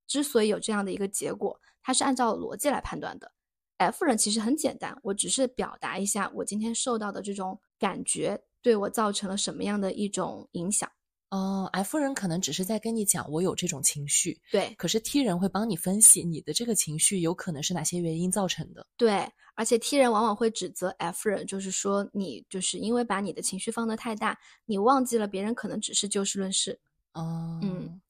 [0.06, 3.30] 之所以有这样的一个结果，他是按照逻辑来判断的。
[3.76, 8.40] F 人其实很简单，我只是表达一下我今天受到的这种感觉。
[8.62, 10.90] 对我造成了什么样的一种影响？
[11.30, 14.74] 哦，F 人可能只是在跟你讲我有这种情绪，对。
[14.76, 19.28] 可是 T 人会帮你分析你的这个情绪有可能是哪些原因造成的，对。
[19.54, 26.80] 而且 T 人往往会指责 F 人，就是说你就是因为把你的情绪放得太大，你忘记了别人可能只是就事论事。
[27.12, 28.00] 哦，嗯。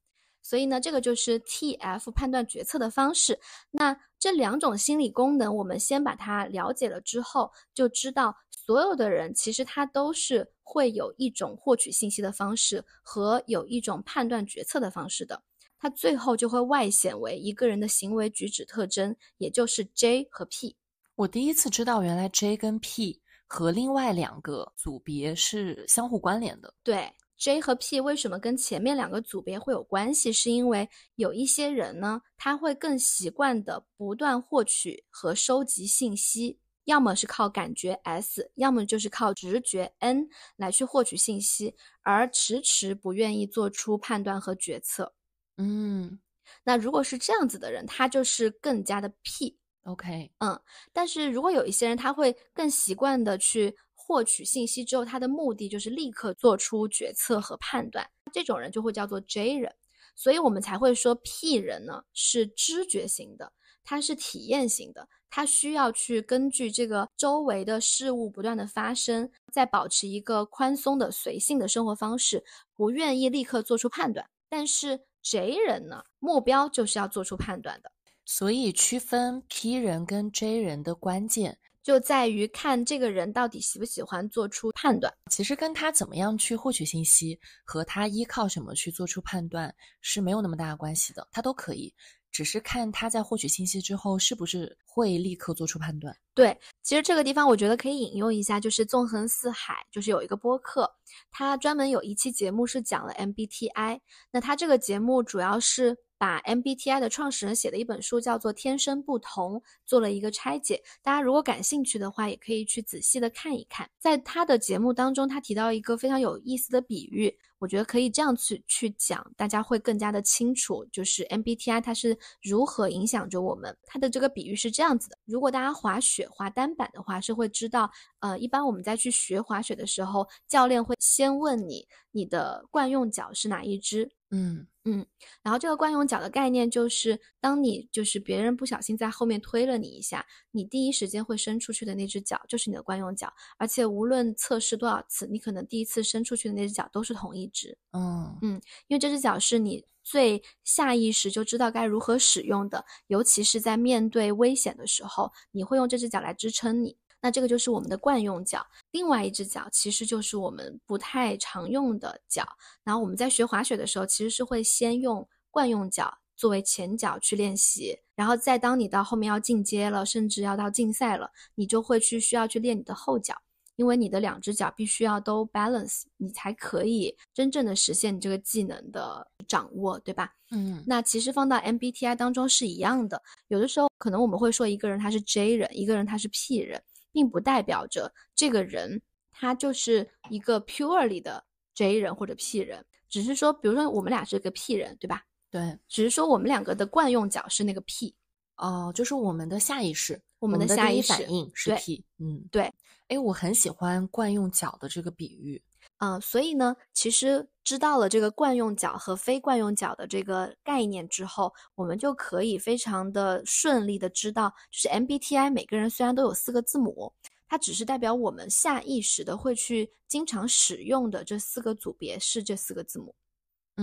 [0.50, 3.38] 所以呢，这个就是 T F 判断决策的方式。
[3.70, 15.40] 那这两种心理功能，我们先把它了解了之后，就知道所有的人其实他都是会有一种获取信息的方式和有一种判断决策的方式的。
[15.78, 20.76] 它最后就会外显为一个人的行为举止特征，也就是 J 和 P。
[21.14, 26.74] 我第一次知道，原来 J 跟 P 和另外两个组别是相互关联的。
[26.82, 27.08] 对。
[27.40, 30.30] J 和 P 为什么跟前面两个组别会有关系？
[30.30, 45.14] 是因为有一些人呢，他会更习惯的不断获取和收集信息，要么是靠感觉 S，要么就是靠直觉 N 来去获取信息，而迟迟不愿意做出判断和决策。
[45.56, 46.20] 嗯，
[46.62, 49.56] 那如果是这样子的人，他就是更加的 P。
[49.84, 50.60] OK，嗯，
[50.92, 53.74] 但是如果有一些人，他会更习惯的去。
[54.10, 59.72] 获取信息之后，他的目的就是立刻做出决策和判断，这种人就会叫做 J 人，
[60.16, 63.52] 所以我们才会说 P 人呢是知觉型的，
[63.84, 72.42] 他是体验型的，他需要去根据这个周围的事物不断的发生，在保持一个宽松的随性的生活方式，
[72.74, 74.28] 不愿意立刻做出判断。
[74.48, 77.92] 但是 J 人呢，目标就是要做出判断的，
[78.24, 81.59] 所以区分 P 人跟 J 人的关键。
[81.82, 91.92] 就在于看这个人到底喜不喜欢做出判断，其实跟他怎么样去获取信息和他依靠什么去做出判断是没有那么大的关系的，他都可以，
[92.30, 96.14] 只是看他在获取信息之后是不是会立刻做出判断。
[96.34, 100.90] 对，其实这个地方我觉得可以引用一下，就是纵横四海，就是有一个播客，
[101.30, 104.00] 他专门有一期节目是讲了 MBTI。
[104.30, 105.96] 那他这个节目主要是。
[106.20, 109.54] 把 MBTI 的创始人写的一本书叫做《天生不同》
[109.86, 113.88] 做了一个拆解，大家如果感兴趣的话，也可以去仔细的看一看。
[113.98, 123.76] 在他的节目当中，他提到一个非常有意思的比喻，我觉得可以这样去去讲，大家会更加的清楚，就是 MBTI 它是如何影响着我们。
[123.86, 134.10] 它的这个比喻是这样子的：如果大家滑雪滑单板的话，是会知道，呃，一般我们在去学滑雪的时候，教练会先问你，你的惯用脚是哪一只？
[134.30, 134.66] 嗯。
[134.84, 135.04] 嗯，
[135.42, 147.76] 然后这个惯用脚的概念就是，当你就是别人不小心在后面推了你一下，你第一时间会伸出去的那只脚就是你的惯用脚，而且无论测试多少次，你可能第一次伸出去的那只脚都是同一只。
[147.92, 156.96] 嗯嗯，因为这只脚是你最下意识就知道该如何使用的，尤其是在面对危险的时候，你会用这只脚来支撑你。
[157.22, 162.48] 那这个就是我们的惯用脚，另外一只脚其实就是我们不太常用的脚。
[162.82, 173.36] 然后我们在学滑雪的时候，其实是会先用惯用脚作为前脚去练习，然后再当你到后面要进阶了，甚至要到竞赛了，你就会去需要去练你的后脚，
[173.76, 180.32] 因为你的两只脚必须要都 balance，你才可以真正的实现你这个技能的掌握，对吧？
[180.50, 186.82] 嗯，那其实放到 MBTI 当中是一样的，有的时候可能我们会说一个人他是 J 人，一个人他是 P 人。
[187.12, 195.24] 并不代表着这个人他就是一个 purely 的 J 人或者 P 人，只是说，比如说我们俩是个 P 人，对吧？
[195.50, 198.14] 对，只是说我们两个的惯用脚是那个 P，
[198.56, 202.72] 哦，就是我们的下意识，我们的下意识反应是 P，嗯，对。
[203.08, 205.60] 哎，我很喜欢惯用脚的这个比喻。
[205.98, 217.12] 嗯，所以呢，其实知道了这个惯用脚和非惯用脚的这个概念之后，我们就可以非常的顺利的知道，就是 MBTI 每个人虽然都有四个字母，
[217.48, 223.12] 它只是代表我们下意识的会去经常使用的这四个组别是这四个字母。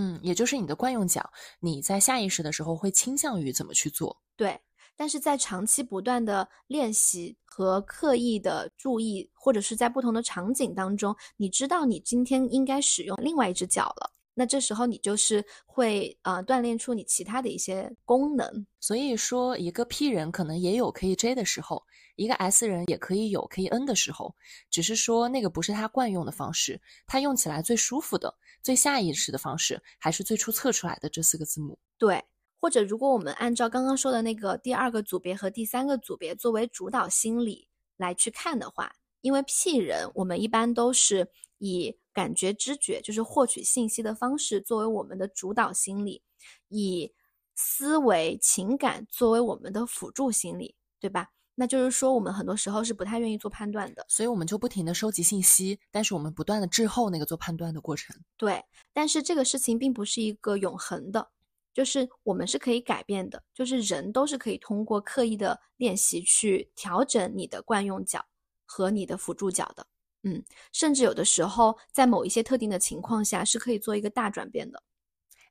[0.00, 4.16] 嗯，也就是你的惯用脚，你在下意识的时候会倾向于怎么去做？
[4.36, 4.56] 对。
[4.96, 18.66] 但是在长期不断的练习和刻意的注意，或者是在不同的场景当中，你知道你今天应该使用另外一只脚了，那这时候你就是会呃锻炼出你其他的一些功能。
[18.80, 21.80] 所以说，一个 P 人可能也有可以 J 的时候，
[22.18, 24.34] 一个 S 人也可以有可以 N 的时候，
[24.68, 31.78] 只是说那个不是他惯用的方式，他用起来最舒服的、最下意识的方式，还是最初测出来的这四个字母。
[31.96, 32.22] 对。
[32.60, 46.20] 或者，如果我们按照刚刚说的那个第二个组别和第三个组别作为主导心理来去看的话，因为 P 人，我们一般都是以感觉、知觉，就是获取信息的方式作为我们的主导心理，
[46.66, 47.14] 以
[47.54, 51.30] 思维、情感作为我们的辅助心理，对吧？
[51.60, 58.14] 那就是说，我们很多时候是不太愿意做判断的，所以我们就不停的收集信息，但是我们不断的滞后那个做判断的过程。
[58.36, 61.30] 对，但是这个事情并不是一个永恒的。
[61.74, 68.24] 就是我们是可以改变的，就是人都是可以通过刻意的练习去调整你的惯用脚
[68.64, 69.86] 和你的辅助脚的，
[70.22, 70.42] 嗯，
[70.72, 74.82] 甚至有的时候在某一些特定的情况下是可以做一个大转变的。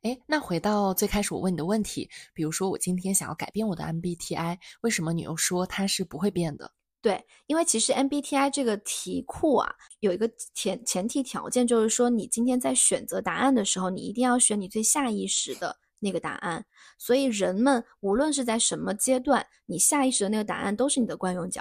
[0.04, 6.72] 哎，那回到最开始我问你的问题，比如说我今天想要改变我的 MBTI，为什么你又说它是不会变的？
[7.02, 15.78] 对，因为其实 MBTI 这个题库啊，有一个前前提条件，就是说你今天在选择答案的时候，你一定要选你最下意识的。
[16.00, 16.64] 那个答案，
[17.00, 21.60] 所以人们无论是在什么阶段，你下意识的那个答案都是你的惯用角。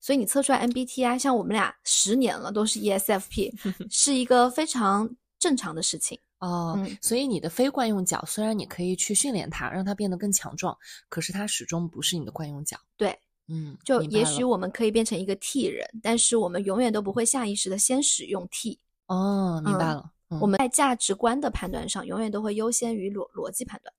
[0.00, 3.52] 所以你测出来 MBTI，像我们俩十年了都是 ESFP，
[3.92, 6.86] 是一个非常正常的事情哦。
[7.02, 10.76] 所以你的非惯用脚，虽然你可以去训练它，让它变得更强壮，
[11.08, 12.78] 可是它始终不是你的惯用脚。
[12.96, 18.78] 对，嗯，就也许我们可以变成一个 T 人，但是我们永远都不会下意识的先使用 T。
[19.06, 20.12] 哦，明白了。
[20.40, 23.94] 我们在价值观的判断上，永远都会优先于逻逻辑判断，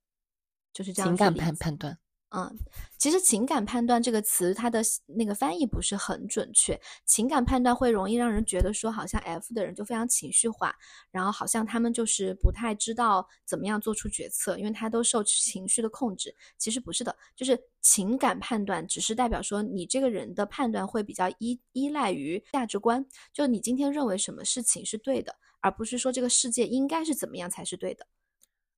[0.74, 1.10] 就是这样。
[1.10, 1.98] 情感判判断，
[2.30, 2.60] 嗯，
[2.98, 6.78] 其实情感判断这个词，它的那个翻译不是很准确。
[7.06, 10.76] 情感判断会容易让人觉得说，好像 F 的人就非常情绪化，
[11.10, 16.36] 然后好像他们就是不太知道怎么样做出决策，因为他都受情绪的控制。
[16.58, 25.34] 其实不是的，就是情感判断只是代表说，你这个人的判断会比较依依赖于价值观，就你今天认为什么事情是对的。
[25.60, 28.06] 而不是说这个世界应该是怎么样才是对的，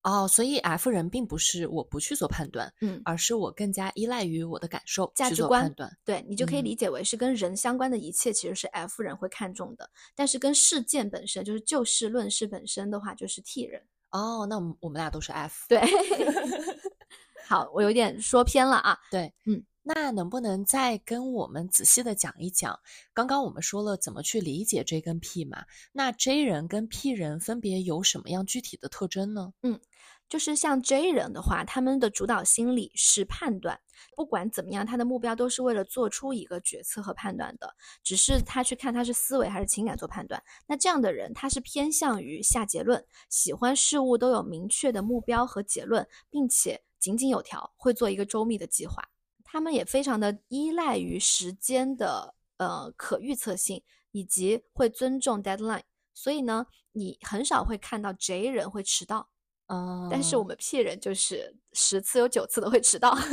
[0.03, 5.97] 哦，所以 F 人并不是我不去做判断，嗯，而是我更加依赖于我的感受、价值观判断。
[6.05, 13.81] 对你就可以理解为是跟人相关的一切，其实是 F 人会看重的，但是跟事件本身，就是就事论事本身的话，就是 T 人。
[14.11, 15.65] 哦，那我们我们俩都是 F。
[15.67, 15.81] 对。
[17.47, 18.97] 好，我有点说偏了啊。
[19.09, 19.63] 对，嗯，
[19.95, 22.79] 那能不能再跟我们仔细的讲一讲？
[23.11, 29.51] 刚刚我们说了怎么去理解 J 跟 P 嘛，那 J 人跟 P 人分别有什么样具体的特征呢？
[29.63, 29.79] 嗯
[30.27, 33.79] 就是像 J 人的话，他们的主导心理是判断，
[34.15, 37.73] 不管怎么样，他的目标都是为了做出一个决策和判断的，
[38.03, 40.39] 只是他去看他是思维还是情感做判断。
[40.67, 49.03] 那这样的人，他是偏向于下结论，喜欢事物都有明确的目标和结论，并且井井有条，会做一个周密的计划。
[49.51, 53.81] 他们也非常的依赖于时间的呃可预测性，
[54.11, 55.81] 以及会尊重 deadline。
[56.13, 59.29] 所以呢，你很少会看到 J 人会迟到。
[59.67, 63.17] 嗯，但是我们 P 人就是十次有九次都会迟到。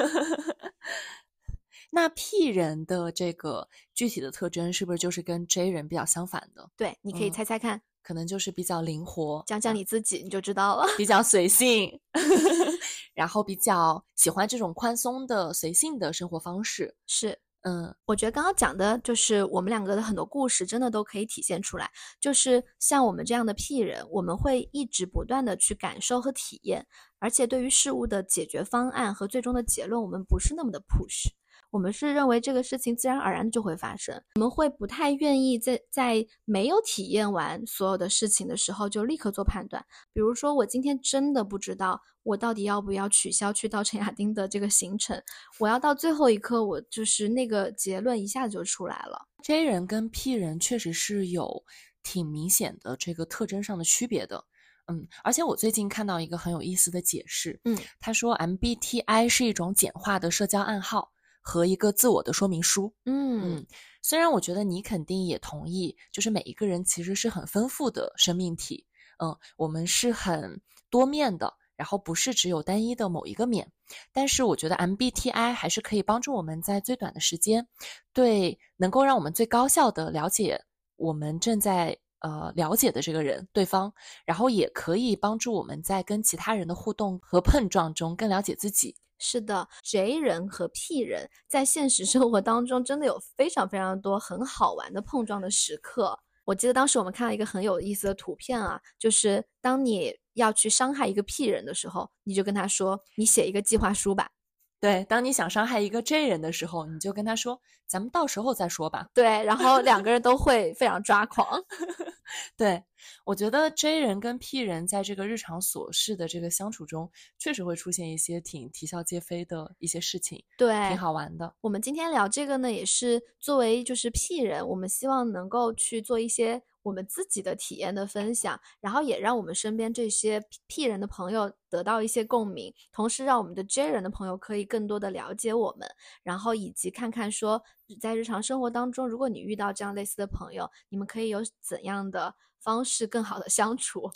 [1.90, 6.68] 那 P 人的这个具体的特征是不是就是跟 J 人比较相反的？
[6.76, 10.86] 对，你可以嗯猜猜看，可能就是比较灵活，讲讲你自己你就知道了。
[10.96, 11.98] 比较随性，
[13.16, 16.94] 然后比较喜欢这种宽松的、随性的生活方式。
[17.06, 21.90] 是，嗯我觉得刚刚讲的就是我们两个的很多故事，真的都可以体现出来。
[22.20, 26.86] 就是像我们这样的 P 人，我们会一直不断的去感受和体验，
[27.18, 31.30] 而且对于事物的解决方案和最终的结论，我们不是那么的 push。
[31.76, 39.84] 我们是认为这个事情自然而然就会发生，我们会不太愿意在在没有体验完所有的事情的时候就立刻做判断。
[40.14, 45.22] 比如说，我今天真的不知道我到底要不要取消去到陈亚丁的这个行程，
[45.58, 49.26] 我要到最后一刻，我就是那个结论一下子就出来了。
[49.42, 51.62] ，J 人跟 P 人确实是有
[52.02, 54.42] 挺明显的这个特征上的区别的。
[54.86, 61.10] 嗯，而且我最近看到一个很有意思的解释，嗯，他说 MBTI 是一种简化的社交暗号
[61.46, 62.92] 和一个自我的说明书。
[63.04, 63.66] 嗯嗯，
[64.02, 68.84] 虽然我觉得你肯定也同意，就是每一个人其实是很丰富的生命体，
[69.22, 73.70] 嗯，我们是很多面的，然后不是只有单一的某一个面。
[74.12, 77.68] 但是我觉得 MBTI 还是可以帮助我们在最短的时间，
[78.12, 80.60] 对能够让我们最高效的了解
[80.96, 83.94] 我们正在呃了解的这个人对方，
[84.24, 88.96] 然后也可以帮助我们在跟其他人的互动和碰撞中更了解自己。
[89.18, 96.18] 是的，J 人和 P 人在现实生活当中真的有非常非常多很好玩的碰撞的时刻。
[96.44, 104.30] 我记得当时我们看到一个很有意思的图片啊，就是当你要去伤害一个 P 人的时候，你就跟他说：“你写一个计划书吧。
[104.78, 111.62] 对，当你想伤害一个 J 人的时候，你就跟他说：“咱们到时候再说吧。””对，然后两个人都会非常抓狂。
[112.56, 112.84] 对，
[113.24, 121.54] 我觉得 J 人跟 P 人在这个日常琐事的这个相处中，确实会出现一些挺啼笑皆非的一些事情，对，挺好玩的。
[121.62, 135.88] 我们今天聊这个呢，也是作为就是 P 人，我们希望能够去做一些我们自己的体验的分享，然后也让我们身边这些 P 人的朋友得到一些共鸣，同时让我们的 J 人的朋友可以更多的了解我们，
[136.22, 137.60] 然后以及看看说
[138.00, 144.08] 在日常生活当中，如果你遇到这样类似的朋友，你们可以有怎样的方式更好的相处。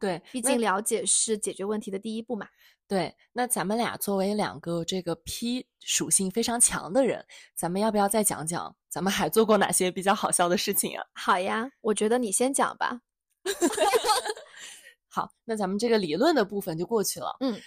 [0.00, 2.48] 对，毕竟了解是解决问题的第一步嘛。
[2.86, 7.24] 对，那咱们俩作为两个这个 P 属性非常强的人，
[7.54, 11.04] 咱们要不要再讲讲咱们还做过哪些比较好笑的事情啊？
[11.14, 13.00] 好呀，我觉得你先讲吧。
[15.08, 17.36] 好，那咱们这个理论的部分就过去了。
[17.40, 17.60] 嗯，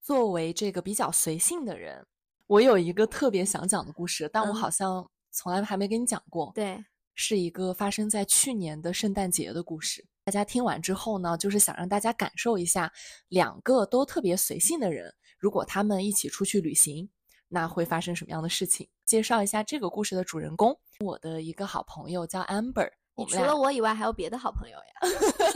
[0.00, 2.06] 作为这个比较随性的人，
[2.46, 6.52] 我有一个特别想讲的故事，但我嗯好像从来还没跟你讲过。
[6.54, 6.84] 对，
[7.14, 10.04] 是一个发生在去年的圣诞节的故事。
[10.24, 12.92] 大家听完之后呢，就是想让大家感受一下，
[13.28, 17.08] 两个都特别随性的人，如果他们一起出去旅行，
[17.48, 18.88] 那会发生什么样的事情？
[19.04, 22.90] 介绍一下这个故事的主人公，我的一个好朋友叫 Amber。
[23.16, 24.84] 你除了我以外还有别的好朋友呀？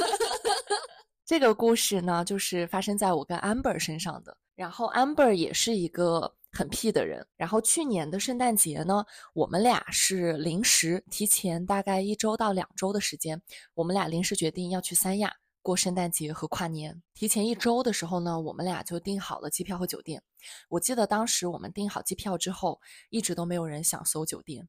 [1.25, 4.37] 这个故事呢，就是发生在我跟 Amber 身上的。
[4.55, 7.27] 然后 Amber 也是一个很屁的人。
[7.37, 13.41] 然后去年的圣诞节呢，我们俩是临时提前大概一周到两周的时间，
[13.75, 17.03] 我们俩临时决定要去三亚过圣诞节和跨年。
[17.15, 20.23] 提前一周的时候呢，我们俩就订好了机票和酒店。
[20.69, 22.81] 我记得当时我们订好机票之后，
[23.11, 24.69] 一直都没有人想搜酒店。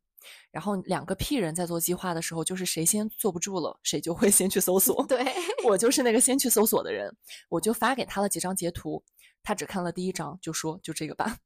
[0.51, 5.05] 然后两个屁人在做计划的时候，就是谁先坐不住了，谁就会先去搜索。
[5.07, 5.25] 对，
[5.63, 7.09] 我就是那个先去搜索的人，
[7.47, 9.01] 我就发给他了几张截图，
[9.41, 11.37] 他只看了第一张，就说就这个吧，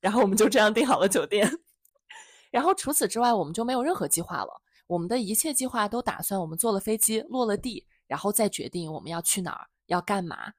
[0.00, 1.50] 然后我们就这样订好了酒店。
[2.50, 4.62] 然后除此之外，我们就没有任何计划了。
[4.86, 10.54] 我们的一切计划都打算我们坐了飞机，落了地，然后再决定我们要去哪儿，要干嘛，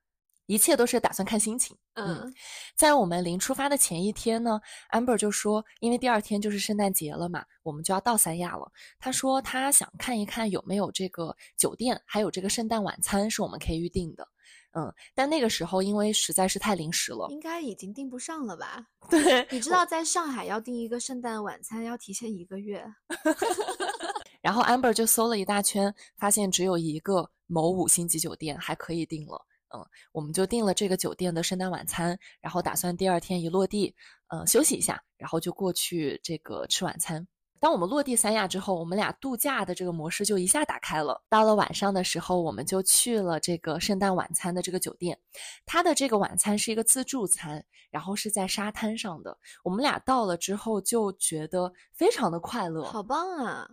[0.45, 1.75] 一切都是打算看心情。
[1.95, 2.31] 嗯
[2.75, 4.61] 在我们临出发的前一天呢
[4.91, 8.71] ，Amber 就说，因为第二天就是圣诞节了嘛，我们就要到三亚了。
[8.99, 14.27] 他说他想看一看有没有这个酒店，还有这个圣诞晚餐是我们可以预定的。
[14.72, 18.86] 嗯，但那个时候因为实在是太临时了，应该已经订不上了吧？
[19.09, 22.86] 对，你知道在上海要订一个圣诞晚餐要提前一个月。
[24.41, 29.45] 然后 Amber 就搜了一大圈，发现只有一个某五星级酒店还可以订了。
[29.76, 33.93] 嗯，我们就订了这个酒店的圣诞晚餐，然后打算第二天一落地，
[34.30, 37.28] 嗯，休息一下，然后就过去这个吃晚餐。
[37.60, 41.22] 当我们落地三亚之后，我们俩度假的这个模式就一下打开了。
[41.28, 45.20] 到了晚上的时候，我们就去了这个圣诞晚餐的这个酒店，
[45.66, 49.38] 它的这个晚餐是一个自助餐，然后是在沙滩上的。
[49.64, 53.28] 我们俩到了之后就觉得非常的快乐，好棒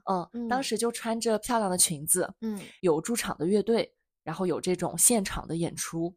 [0.05, 0.29] 啊！
[0.33, 6.13] 嗯，当时就穿着漂亮的裙子，嗯，有驻场的乐队，然后有这种现场的演出，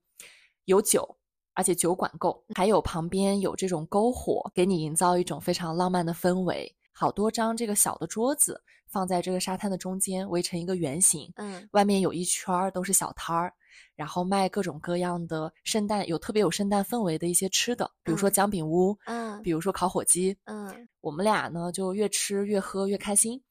[0.66, 1.18] 有酒，
[1.54, 6.76] 而且酒管够，还有旁边有这种篝火，给你营造一种非常浪漫的氛围。
[7.00, 11.32] 好多张这个小的桌子放在这个沙滩的中间，围成一个圆形。
[11.38, 13.54] 嗯，外面有一圈儿都是小摊儿，
[13.96, 23.42] 然后卖各种各样的圣诞有特别有圣诞氛围的一些吃的，比如说姜饼屋，嗯，比如说烤火鸡，嗯，我们俩呢就越吃越喝越开心，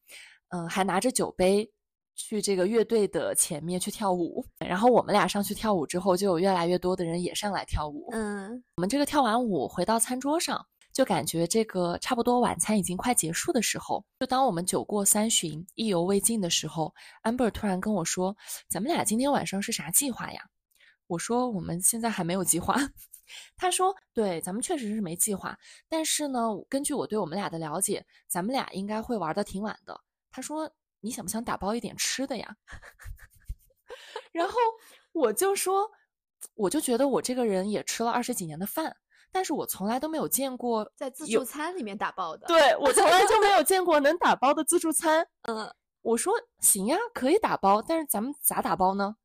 [0.51, 1.67] 嗯，还拿着酒杯
[2.15, 4.45] 去这个乐队的前面去跳舞。
[4.59, 8.11] 然后我们俩上去跳舞之后，就有越来越多的人也上来跳舞。
[8.13, 10.63] 嗯，我们这个跳完舞回到餐桌上。
[10.99, 16.93] 就感觉这个差不多晚餐已经快结束的时候，就当我们酒过三巡、意犹未尽的时候
[17.23, 18.37] ，amber 突然跟我说
[18.69, 20.43] ：“咱们俩今天晚上是啥计划呀？”
[21.07, 22.75] 我说：“我们现在还没有计划。”
[23.57, 25.57] 他说：“对，咱们确实是没计划，
[25.89, 30.01] 但是呢，根据我对我们俩的了解，咱们俩应该会玩的挺晚的。”
[30.33, 30.69] 他说
[30.99, 32.57] ：“你想不想打包一点吃的呀？”
[34.35, 34.57] 然后
[35.13, 35.89] 我就说
[36.55, 38.97] ：“我就觉得我这个人也吃了二十几年的饭。”
[39.31, 42.47] 但是我从来都没有见过在自助餐里面打包的。
[42.47, 45.27] 对我从来就没有 见过能打包的自助餐。
[45.43, 45.73] 嗯，
[46.03, 49.17] 我说行呀，可以打包，但是咱们咋打包呢？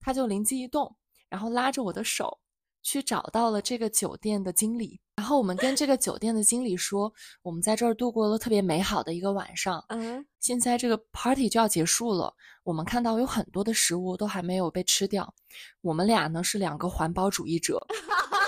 [0.00, 0.96] 他就灵机一动，
[1.28, 2.38] 然后拉着我的手
[2.82, 5.00] 去找到了这个酒店的经理。
[5.16, 9.84] 然后我们跟这个酒店的经理说，我们在这儿度过了特别美好的一个晚上。
[9.88, 12.32] 嗯，现在这个 party 就要结束了，
[12.62, 15.34] 我们看到有很多的食物都还没有被吃掉。
[15.80, 17.84] 我们俩呢是两个环保主义者。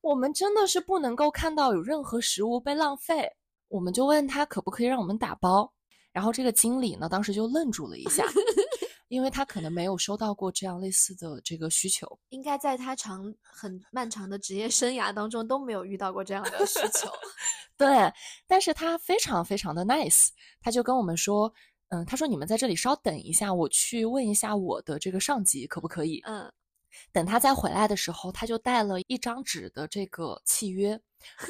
[0.00, 3.30] 我们真的是不能够看到有任何食物被浪费，
[3.68, 5.72] 我们就问他可不可以让我们打包。
[6.12, 8.24] 然后这个经理呢，当时就愣住了一下，
[9.08, 17.08] 因为他可能没有收到过这样类似的这个需求，应该在他长很漫长的职业生涯当中都没有遇到过这样的需求。
[17.76, 18.12] 对，
[18.46, 20.28] 但是他非常非常的 nice，
[20.60, 21.52] 他就跟我们说，
[21.90, 26.20] 嗯，他说你们在这里稍等一下，我去问一下我的这个上级可不可以。
[26.24, 26.50] 嗯。
[27.12, 31.00] 等他再回来的时候，他就带了一张纸的这个契约，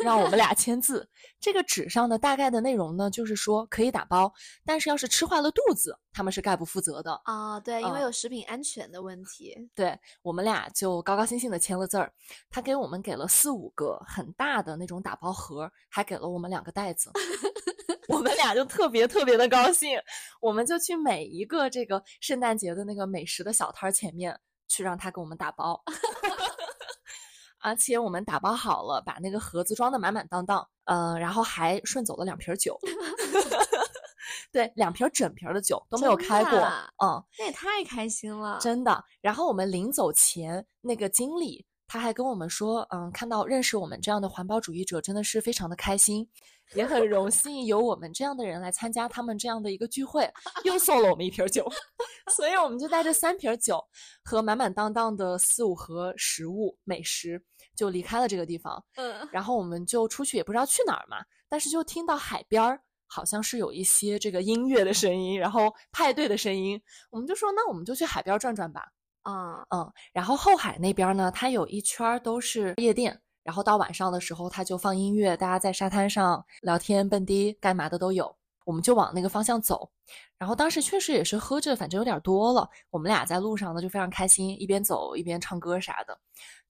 [0.03, 1.09] 让我们俩签字。
[1.40, 4.32] 这个纸上的大概的内容呢，就是说可以打包，
[4.64, 7.61] 但是要是吃坏了肚子，他们是概不负责的啊。
[7.61, 9.57] 对，因为有食品安全的问题。
[9.74, 12.12] 对我们俩就高高兴兴的签了字儿。
[12.51, 17.11] 他给我们给了四五个很大的那种打包盒，还给了我们两个袋子。
[18.09, 20.01] 我们俩就特别特别的高兴，
[20.40, 24.38] 我们就去每一个这个圣诞节的那个美食的小摊前面。
[24.69, 25.83] 去让他给我们打包，
[27.61, 32.79] 而且我们打包好了，把那个盒子装的满满当当，呃，然后还顺走了两瓶酒，
[34.53, 36.59] 对，两瓶整瓶的酒都没有开过，
[37.03, 39.05] 嗯，那也太开心了，真的。
[39.21, 46.28] 然后我们临走前，那个经理他还跟我们说，嗯，看到认识我们这样的环保主义者，真的是非常的开心。
[46.74, 50.30] 也很荣幸有我们这样的人来参加他们这样的一个聚会，
[50.64, 51.66] 又送了我们一瓶酒，
[52.36, 53.82] 所以我们就带着三瓶酒
[54.22, 57.43] 和满满当当的四五盒食物美食
[57.74, 58.84] 就离开了这个地方。
[58.97, 66.78] 嗯，然后我们就出去，也不知道去哪儿嘛，但是就听到海边儿好像是有一些这个音乐的声音，然后派对的声音，
[67.09, 68.93] 我们就说那我们就去海边转转吧。
[69.29, 73.20] 嗯嗯，然后后海那边呢，它有一圈都是夜店。
[73.45, 78.35] 然后到晚上的时候，他就放音乐，大家在沙滩上聊天、蹦迪，干嘛的都有。
[78.66, 79.91] 我们就往那个方向走。
[80.37, 82.68] 然后当时确实也是喝着，反正有点多了。
[82.91, 86.18] 我们俩在路上呢就非常开心，一边走一边唱歌啥的。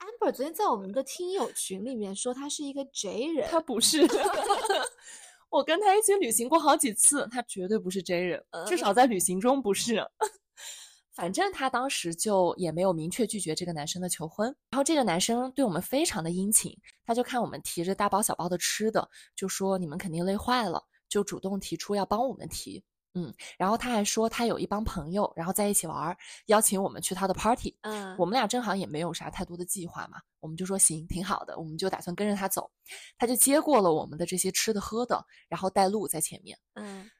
[0.00, 4.00] amber 昨天在我们的听友群里面说他是一个 J 人，他不是。
[5.48, 10.04] 我跟他一起旅行过好几次，他绝对不是 J 人，至少在旅行中不是。
[11.14, 16.76] 反正他当时就也没有明确拒绝这个男生的求婚，然后这个男生对我们非常的殷勤，
[17.06, 22.84] 他就看我们提着大包小包的吃的，就说你们肯定累坏了，就主动提出要帮我们提。
[23.18, 26.14] 嗯，然后他还说他有一帮朋友，然后在一起玩，
[26.46, 27.74] 邀请我们去他的 party。
[27.80, 32.70] 嗯，我们俩正好也没有啥太多的计划嘛，我们就说行，挺好的，我们就打算跟着他走。
[33.16, 36.58] 他就接过了我们的这些吃的喝的，然后带路在前面。
[36.74, 37.10] 嗯，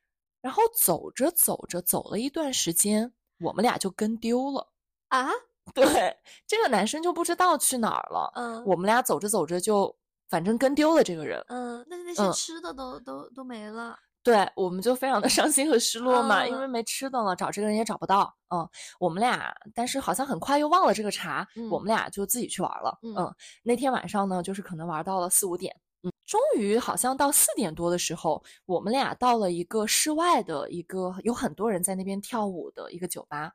[0.42, 4.68] 然后走着走着，走了一段时间，我们俩就跟丢了
[5.08, 5.30] 啊。
[5.74, 6.16] 对，
[6.46, 8.30] 这个男生就不知道去哪儿了。
[8.36, 9.96] 嗯，我们俩走着走着就
[10.28, 11.42] 反正跟丢了这个人。
[11.48, 13.98] 嗯，那那些吃的都都都没了。
[14.26, 18.36] 对，我们就非常的伤心和失落嘛，因为没吃的了，找这个人也找不到。
[18.52, 18.68] 嗯，
[18.98, 22.98] 我们俩，但是好像很快又忘了这个茬，我们俩就自己去玩了。
[23.02, 25.72] 嗯，那天晚上呢，就是可能玩到了四五点，
[26.02, 33.52] 嗯，终于好像到四点多的时候，我们俩到了一个室外的一个有很多人在那边跳舞的一个酒吧，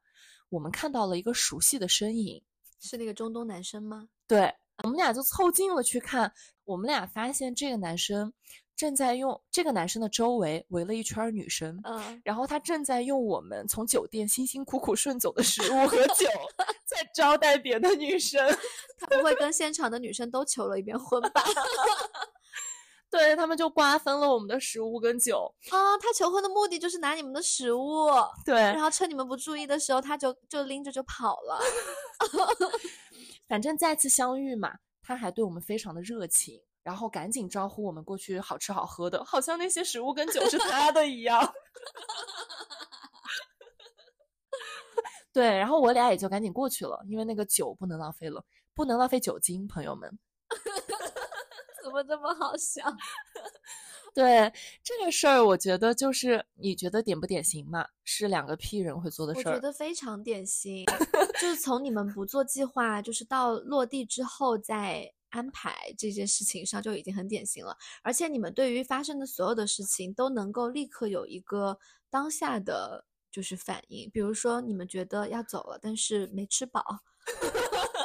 [0.47, 2.41] 我们看到了一个熟悉的身影，
[2.79, 4.07] 是那个中东男生吗？
[4.25, 4.53] 对，
[4.83, 6.31] 我们俩就凑近了去看，
[6.65, 8.33] 我们俩发现这个男生。
[8.73, 16.25] 正在用这个男生的周围围了一圈女生，嗯，然后他正在用我们从酒店辛辛苦苦顺走的食物和酒，
[16.83, 18.43] 在招待别的女生。
[18.97, 21.43] 他不会跟现场的女生都求了一遍婚吧？
[23.11, 25.97] 对他们就瓜分了我们的食物跟酒啊！
[25.99, 28.07] 他求婚的目的就是拿你们的食物，
[28.43, 31.61] 对，然后趁你们不注意的时候，他就就拎着就跑了。
[33.51, 36.63] 反正再次相遇嘛，他还对我们非常的热情。
[36.83, 41.37] 然后赶紧招呼我们过去，好吃好喝的，好像那些食物跟酒是他的一样。
[45.33, 48.41] 对，然后我俩也就赶紧过去了，因为那个酒不能浪费了，
[48.73, 50.09] 不能浪费酒精，朋友们。
[51.83, 52.85] 怎么这么好笑？
[54.13, 54.51] 对
[54.83, 57.85] 这个事儿，我觉得就是你觉得典不典型嘛？
[58.03, 59.51] 是两个 P 人会做的事儿。
[59.51, 60.85] 我觉得非常典型，
[61.39, 65.13] 就是 从你们不做计划，就是到落地之后再。
[65.31, 76.83] 安排这件事情上就已经很典型了，而且你们对于发生的所有的事情都能够立刻有一个当下的就是反应，比如说你们觉得要走了，但是没吃饱，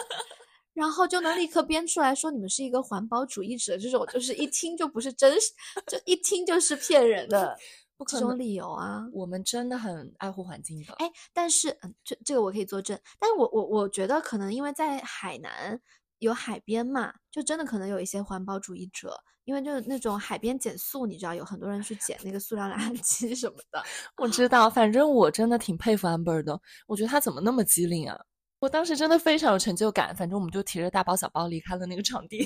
[0.77, 5.51] 然后就能立刻编出来说你们是一个环保主义者，这种就 是一听就不是真实，
[5.87, 7.57] 就一听就是骗人的
[8.07, 9.03] 这种理由啊。
[9.13, 15.81] 我们真的很爱护环境的，哎，但是嗯，这这个我可以作证，但是我我我觉得可能因为在海南。
[16.21, 23.85] 有海边嘛，就真的可能有一些环保主义者，因为就是那种海边减速，你知道有很多人去捡那个塑料垃 圾什么的。
[24.17, 28.19] 我知道，反正我真的挺佩服 Amber 的，我觉得他怎么那么机灵啊！
[28.67, 30.15] 我当时真的非常有成就感。
[30.17, 32.45] 反正我们就提着大包小包离开了那个场地。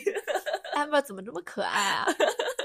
[0.76, 2.06] Amber 怎么这么可爱啊？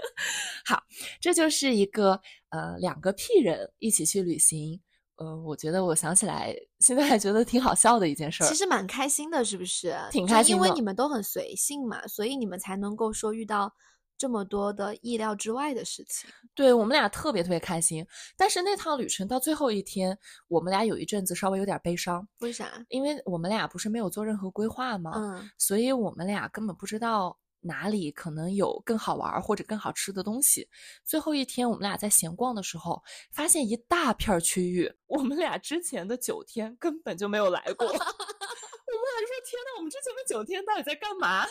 [0.68, 0.84] 好，
[1.22, 4.82] 这就是一个呃两个屁人一起去旅行。
[5.16, 8.48] 呃，我觉得我想起来，现在还觉得挺好笑的一件事儿。
[8.48, 9.96] 其实蛮开心的，是不是？
[10.12, 13.74] 挺开心的，因为你们都很随性嘛，所以你们才能够说遇到
[14.18, 16.30] 这么多的意料之外的事情。
[16.54, 18.06] 对我们俩特别特别开心，
[18.38, 22.28] 但是那趟旅程到最后一天，我们俩有一阵子稍微有点悲伤。
[22.40, 22.86] 为啥？
[22.90, 25.12] 因为我们俩不是没有做任何规划吗？
[25.16, 27.38] 嗯，所以我们俩根本不知道。
[27.68, 30.70] 哪里可能有更好玩或者更好吃的东西？
[31.04, 33.02] 最后一天，我们俩在闲逛的时候，
[33.32, 37.88] 发现一大片区域，我们俩之前的九天根本就没有来过。
[37.90, 41.48] 我们俩就说：“天呐，我们之前的九天到底在干嘛？”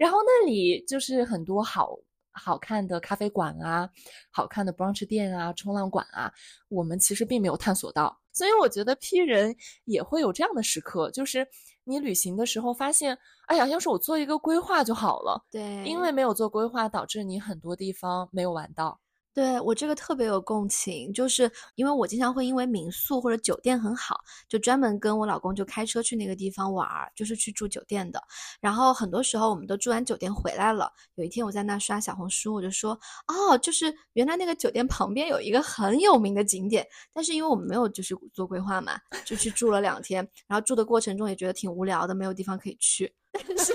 [0.00, 1.94] 然后那里就是很多好
[2.32, 3.86] 好看的咖啡馆啊，
[4.30, 6.32] 好看的 brunch 店啊，冲浪馆啊，
[6.68, 8.18] 我们其实并没有探索到。
[8.32, 11.46] 所以我觉得 P 人也会有这样的时刻，就是
[11.84, 15.44] 你旅行的时候发现，哎呀，要是我做一个规划就好了。
[15.50, 18.98] 对，因为没有做规划，导致你很多地方没有玩到。
[19.32, 28.20] 对我这个特别有共情，就是因为我经常会因为民宿或者酒店很好，就专门跟我老公就开车去那个地方玩儿，就是去住酒店的。
[28.60, 43.14] 然后很多时候我们都住完酒店回来了，有一天我在那刷小红书，我就说，哦，就是原来那个酒店旁边有一个很有名的景点，但是因为我们没有就是做规划嘛，就去住了两天，然后住的过程中也觉得挺无聊的，没有地方可以去。
[43.32, 43.72] 但 是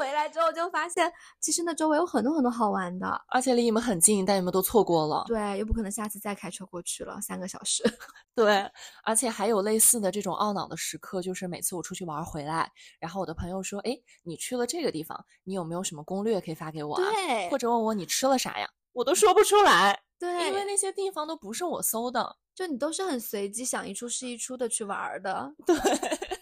[0.00, 5.24] 回来之后就发现，其实那周围有很多很多好玩的，而且离你们很近，但你们都错过了。
[5.26, 7.82] 对，又不可能下次再开车过去了，三个小时。
[8.34, 8.66] 对，
[9.04, 18.66] 而且还有类似的这种懊恼的时刻，就是每次我出去玩回来，然后我的朋友说：“哎，你去了这个地方，你有没有什么攻略可以发给我？”对，或者问我你吃了啥呀？
[18.92, 20.02] 我都说不出来。
[20.18, 25.50] 对，因为那些地方都不是我搜的，就你都是很随机，想一出是一出的去玩的。
[25.64, 25.74] 对，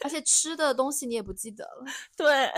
[0.02, 1.84] 而且吃的东西你也不记得了。
[2.16, 2.50] 对，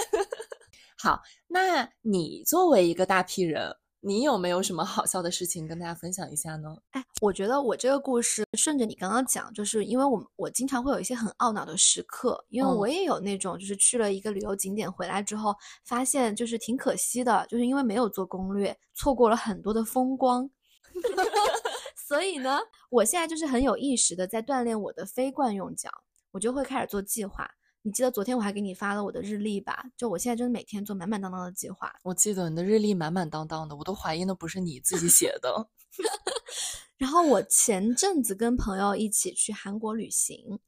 [1.02, 6.76] 好，那你作为一个大 P 人，你有没有什么好笑的事情跟大家分享一下呢？
[6.90, 20.50] 哎，我觉得我这个故事顺着你刚刚讲，就是因为我我经常会有一些很懊恼的时刻，因为我也有那种就是去了一个旅游景点回来之后，发现就是挺可惜的，就是因为没有做攻略，错过了很多的风光。
[21.96, 22.58] 所以呢，
[22.90, 25.88] 我现在就是很有意识的在锻炼我的非惯用脚，
[26.32, 27.50] 我就会开始做计划。
[27.82, 29.84] 你记得昨天我还给你发了我的日历吧？
[29.96, 31.92] 就我现在真的每天做满满当当的计划。
[32.02, 35.68] 我记得你的日历满满当当的，我都怀疑那不是你自己写的。
[36.98, 40.58] 然后我前阵子跟朋友一起去韩国旅行。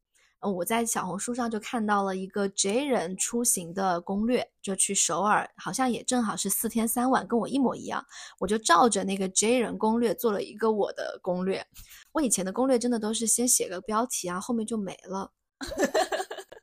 [0.40, 8.04] 我在小红书上就看到了一个 J 人出行的攻略，就去首尔，好像也正好是四天三晚，跟我一模一样。
[8.40, 11.64] 我就照着那个 J 人攻略做了一个我的攻略。
[12.10, 15.30] 我以前的攻略真的都是先写个标题啊，后面就没了。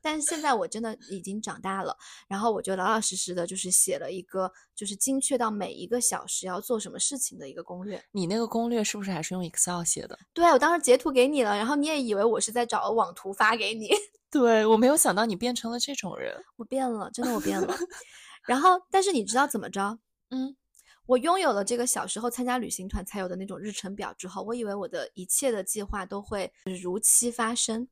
[0.02, 1.96] 但是现在我真的已经长大了，
[2.28, 8.02] 然后我就老老实实的，就是写了一个，就是精确到每一个小时要做什么事情的一个攻略。
[8.12, 10.18] 你那个攻略是不是还是用 Excel 写的？
[10.32, 13.90] 对，我当时截图给你了，然后你也以为我是在找网图发给你。
[14.30, 17.74] 对我没有想到你变成了这种人，我变了，真的我变了。
[18.46, 19.98] 然后，但是你知道怎么着？
[20.30, 20.56] 嗯。
[21.06, 27.88] 我拥有了这个小时候参加旅行团才有的那种日程表之后，我以为我的一切的计划都会如期发生，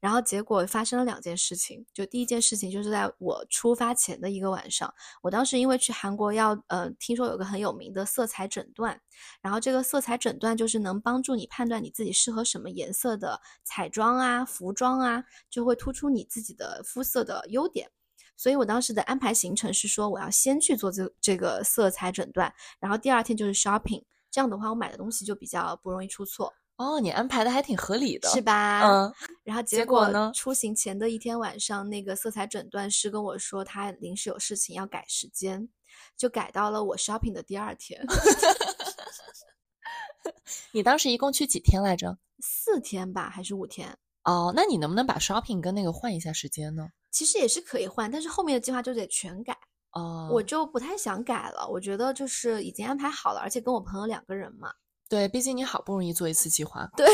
[0.00, 1.84] 然后结果发生了两件事情。
[1.92, 4.92] 就第一件事情就是在我出发前的一个晚上，
[5.22, 8.98] 我当时因为去韩国要，呃，听说有个很有名的色彩诊断，
[9.42, 17.90] 然后这个色彩诊断就是能帮助你判断你自己适合什么颜色的彩妆啊、服装啊，就会突出你自己的肤色的优点。
[18.36, 24.02] 所以我当时的安排行程是说，我要先去做这这个色彩诊断，然后第二天就是 shopping。
[24.30, 26.52] 这样的话，我买的东西就比较不容易出错。
[26.76, 28.80] 哦，你安排的还挺合理的，是吧？
[28.82, 29.14] 嗯。
[29.44, 30.32] 然后结果呢？
[30.34, 35.68] 出行前的一天晚上，那个色彩诊断师跟我说，他临时有事情要改时间，
[36.16, 38.02] 就改到了我 shopping 的第二天。
[40.72, 42.16] 你当时一共去几天来着？
[42.40, 43.98] 四天吧，还是五天？
[44.24, 46.86] 哦，那你能不能把 shopping 跟那个换一下时间呢？
[47.10, 49.56] 其实也是可以换，但是后面的计划就得全改
[49.92, 50.30] 哦。
[50.32, 54.72] 我就不太想改了，我觉得就是已经安排好了，而且跟我朋友两个人嘛。
[55.08, 56.88] 对，毕竟你好不容易做一次计划。
[56.96, 57.06] 对，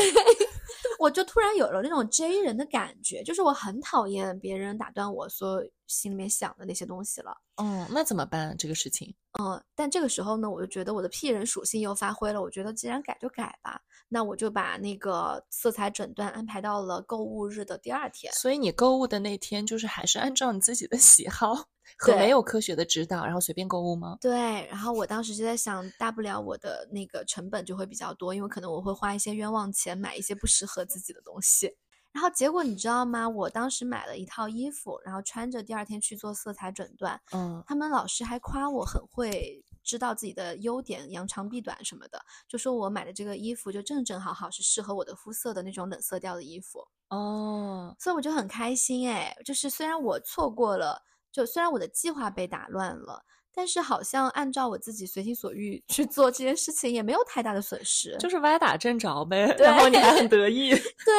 [0.99, 7.35] 我就突然有了那种 J 人的感觉，就是我很讨厌别人打断我所心里面想的那些东西了。
[7.55, 9.15] 嗯，那怎么办这个事情？
[9.41, 12.41] 嗯，但这个时候呢，我就觉得我的 P 人属性又发挥了。
[12.41, 13.81] 我觉得既然改就改吧。
[14.11, 18.33] 那我就把那个色彩诊断安排到了购物日的第二天。
[18.33, 21.67] 所以你购物的那天就是还是按照你自己的喜好
[21.97, 24.17] 和没有科学的指导，然后随便购物吗？
[24.21, 24.67] 对。
[24.67, 31.75] 然后我当时就在想，大不了我的那个成本就会比较多，因为可能我会花一些冤枉钱买一些不适合自己的东西。
[32.11, 33.29] 然后结果你知道吗？
[33.29, 37.19] 我当时买了一套衣服，然后穿着第二天去做色彩诊断。
[37.31, 37.63] 嗯。
[37.65, 39.63] 他们老师还夸我很会。
[39.81, 51.01] 知道自己的优点，扬长避短什么的，就说我买的这个衣服就正正好好是适合我的肤色的那种冷色调的衣服哦，所以我就很开心哎，就是虽然我错过了，
[51.31, 53.23] 就虽然我的计划被打乱了，
[53.53, 60.69] 但是好像按照我自己随心所欲去做这件事情也没有太大的损失，就是歪打正着呗， 然后你还很得意，
[61.05, 61.13] 对，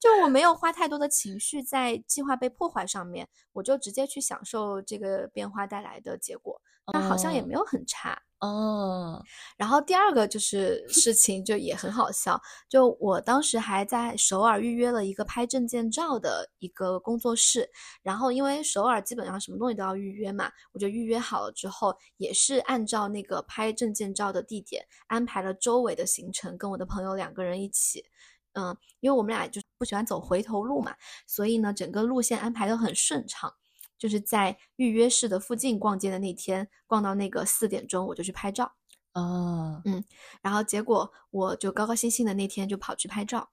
[0.00, 6.60] 就我没有花太多的情绪在计划被破坏上面，我就直接去享受这个变化带来的结果。
[6.92, 9.22] 那好像也没有很差哦。
[9.56, 17.70] 然后第二个就是 事情就也很好笑，就我当时还在首尔预约了一个拍证件照的一个工作室，
[18.02, 28.04] 然后因为首尔基本上什么东西都要预约嘛，我就预约好了之后，也是按照那个拍证件照的地点安排了周围的行程，跟我的朋友两个人一起，
[28.52, 30.94] 嗯，因为我们俩就不喜欢走回头路嘛，
[31.26, 33.54] 所以呢，整个路线安排的很顺畅。
[33.98, 38.72] 就是在预约室的附近逛街的那天，逛到那个四点钟，我就去拍照。
[39.14, 40.04] 哦，嗯，
[40.42, 43.48] 然后结果我就高高兴兴的那天就跑去拍照，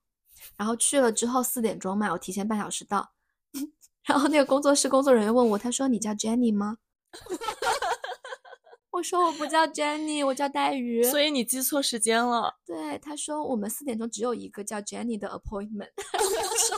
[0.56, 3.12] 然后去了之后四点钟嘛，我提前半小时到，
[4.04, 6.78] 然后那个工作室工作人员问我，他说你叫 Jenny 吗？
[8.90, 11.02] 我说我不叫 Jenny，我叫黛鱼。
[11.04, 12.58] 所以你记错时间了。
[12.66, 15.88] 对，他说我们四点钟只有一个叫 Jenny 的 appointment。
[16.12, 16.76] 我说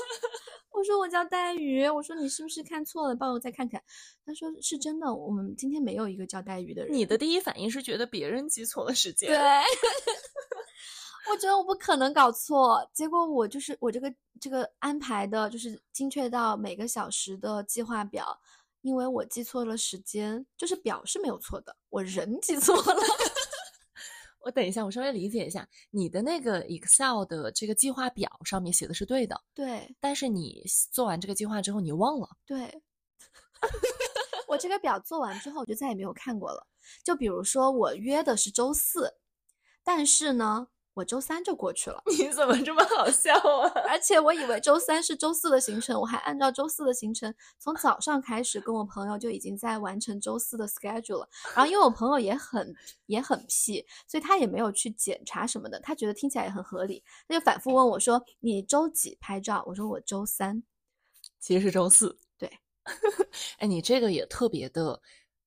[0.75, 3.15] 我说我叫带鱼，我说你是不是看错了？
[3.15, 3.81] 帮我再看看。
[4.27, 6.93] 他说是真的，我们今天没有一个叫带鱼的人。
[6.93, 9.29] 你的第一反应是觉得别人记错了时间？
[9.29, 9.39] 对，
[11.31, 12.87] 我觉得我不可能搞错。
[12.93, 18.37] 结果我就是我这个这个安排的，就是精确到每个小时的计划表，
[18.83, 22.97] 因为我记错了时间，就是表是没有错的，我人记错了。
[24.45, 32.83] 我等一下，我稍微理解一下，你的那个 Excel 的这个计划表上面写的是对的，对，但是你做完这个计划之后，你忘了，对。
[34.47, 36.67] 我这个表做完之后，我就再也没有看过了。
[37.03, 39.15] 就比如说，我约的是周四，
[39.83, 40.69] 但是呢。
[40.95, 43.69] 我周三就过去了， 你怎么这么好笑啊？
[43.91, 51.29] 而且我以为周三是周四的行程，我还按照周四的行程，从早上开始跟我朋友就已经在完成周四的 schedule 了。
[51.55, 52.73] 然后因为我朋友也很
[53.07, 60.63] 也很屁，所以他也没有去检查什么的，他觉得听起来也很合理，他就反复问我说：“你周几拍照？”我说：“我周三。”
[61.41, 62.17] 其实是周四。
[62.39, 62.49] 对，
[63.59, 65.03] 哎，你这个也特别的。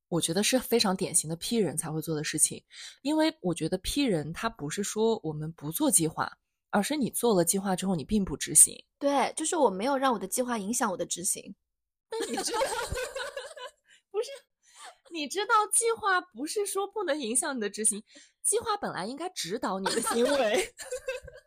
[0.10, 2.64] 我觉得是非常典型的 P 人才会做的事情，
[3.01, 6.32] 因为我觉得 P 人他不是说我们不做计划，
[6.70, 8.86] 而是你做了计划之后你并不执行。
[8.99, 11.55] 对，就是我没有让我的计划影响我的执行。
[12.10, 12.60] 那你知道
[14.12, 14.30] 不是？
[15.10, 18.03] 你知道计划不是说不能影响你的执行，
[18.43, 20.74] 计划本来应该指导你的行为。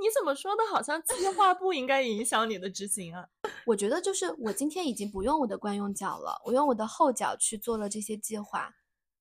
[0.00, 0.62] 你怎么说的？
[0.70, 3.26] 好像计划不应该影响你的执行啊？
[3.66, 8.74] 我觉得就是我今天已经不用我的惯用脚了，我用我的后脚去做了这些计划。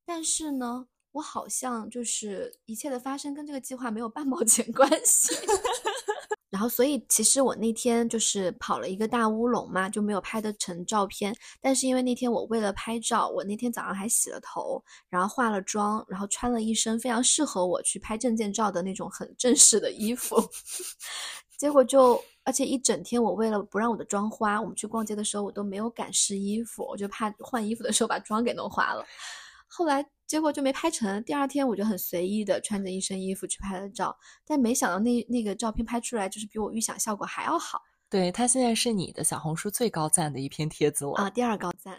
[0.05, 5.35] 但是呢，我好像就是一切的发生跟这个计划没有半毛钱 关系。
[6.49, 11.35] 然后，所以其实我那天就是跑了一个大乌龙嘛，就没有拍得成照片。
[11.59, 20.37] 但是因为那天我为了拍照，我那天早上还洗了头，然后化了妆，然后穿了一身非常适合我去拍证件照的那种很正式的衣服。
[21.57, 29.05] 结果就，而且一整天我为了不让我的妆花，我们去逛街的时候我都没有敢试衣服，我就怕换衣服的时候把妆给弄花了。
[29.67, 30.09] 后来。
[30.27, 31.23] 结果就没拍成。
[31.23, 34.13] 第二天我就很随意的穿着一身衣服去拍了照，
[34.45, 37.81] 但没想到那那个照片拍出来就是比我预想效果还要好。
[38.09, 41.97] 对他现在是你的小红书最高赞的一篇帖子了啊，第二高赞。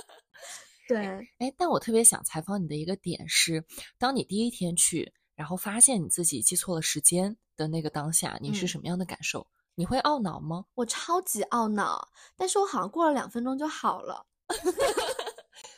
[0.88, 1.06] 对，
[1.36, 3.62] 哎，但我特别想采访你的一个点是，
[3.98, 9.46] 当你第一天去，然后发现你自己记错了时间的那个当下，你是什么样的感受？
[9.74, 10.64] 你会懊恼吗？
[10.76, 12.08] 我超级懊恼，
[12.38, 14.24] 但是我好像过了两分钟就好了。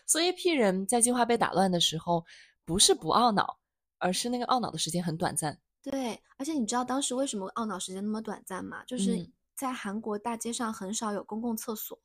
[0.06, 2.24] 所以，P 人在计划被打乱的时候，
[2.64, 3.58] 不是不懊恼，
[3.98, 5.58] 而是那个懊恼的时间很短暂。
[5.82, 8.82] 对，而且你知道当时为什么懊恼时间那么短暂吗？
[8.86, 11.98] 就是在韩国大街上很少有公共厕所，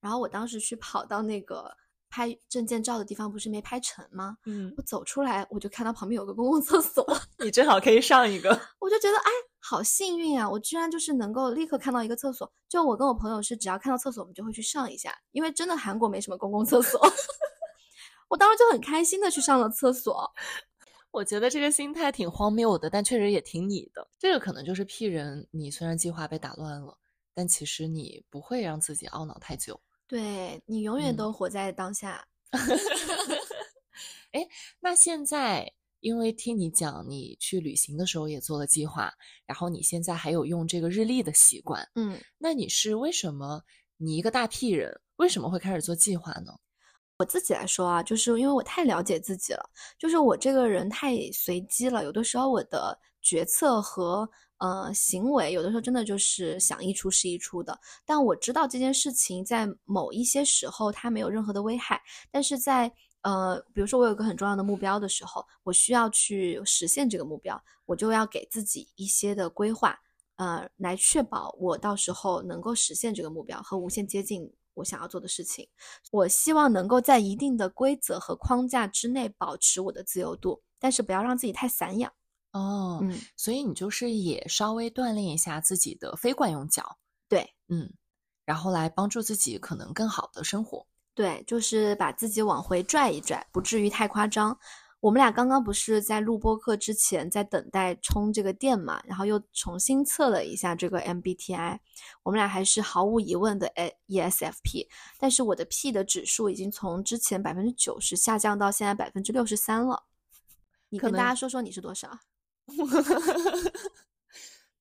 [0.00, 1.74] 然后我当时去跑到那个
[2.08, 4.36] 拍证件照的地方，不是没拍成吗？
[4.46, 7.04] 嗯，我走出来，我就看到旁边有个公共厕所，
[7.38, 9.30] 你正好可以上一个， 我就觉得哎。
[9.62, 10.48] 好幸运啊！
[10.50, 12.50] 我居然就是能够立刻看到一个厕所。
[12.68, 17.00] 就我跟我朋友是，只要看到厕所，我们就会去上一下，因为真的韩国没什么公共厕所。
[18.28, 20.32] 我当时就很开心的去上了厕所。
[21.12, 24.08] 我觉得这个心态挺荒谬的，但确实也挺你的。
[24.18, 26.96] 这个可能就是 P 人，你虽然计划被打乱了，
[27.34, 29.78] 但其实你不会让自己懊恼太久。
[30.06, 32.26] 对你永远都活在当下。
[34.32, 34.48] 哎，
[34.80, 35.74] 那现在？
[36.00, 39.12] 因为听你讲，你去旅行的时候也做了计划，
[39.46, 43.62] 然后你现在还有用这个日历的习惯，嗯，那你是为什么？
[43.98, 46.52] 你一个大屁人为什么会开始做计划呢？
[47.18, 49.62] 我自己来说啊，就是因为我太了解自己了，
[49.98, 54.26] 就是我这个人太随机了，有的时候我的决策和
[54.56, 57.78] 呃行为，有的时候真的就是想一出是一出的。
[58.06, 62.90] 但我知道这件事情在某一些时候它没有任何的危害，但是在
[63.22, 69.98] 呃，比如说我有个很重要的目标的时候，我需要去实现这个目标，我就要给自己一些的规划，
[70.36, 75.68] 呃，来确保我到时候能够实现这个目标和无限接近我想要做的事情。
[76.10, 82.10] 我希望能够在一定的规则和框架之内保持我的自由度，但是不要让自己太散养。
[82.52, 86.98] 哦，嗯，所以你就是也稍微锻炼一下自己的非惯用脚，
[87.28, 87.92] 对，嗯，
[88.44, 90.86] 然后来帮助自己可能更好的生活。
[91.20, 94.58] 对，就是把自己往回拽一拽，不至于太夸张。
[95.00, 101.78] 我们俩刚刚不是在录播课之前在等待充这个电嘛，然后又重新测了一下这个 MBTI，
[102.22, 103.70] 我们俩还是毫无疑问的
[104.08, 104.86] ESFP，
[105.18, 110.04] 但是我的 P 的指数已经从之前百分之九十下降到现在百分之六十三了。
[110.88, 112.08] 你跟大家说说你是多少？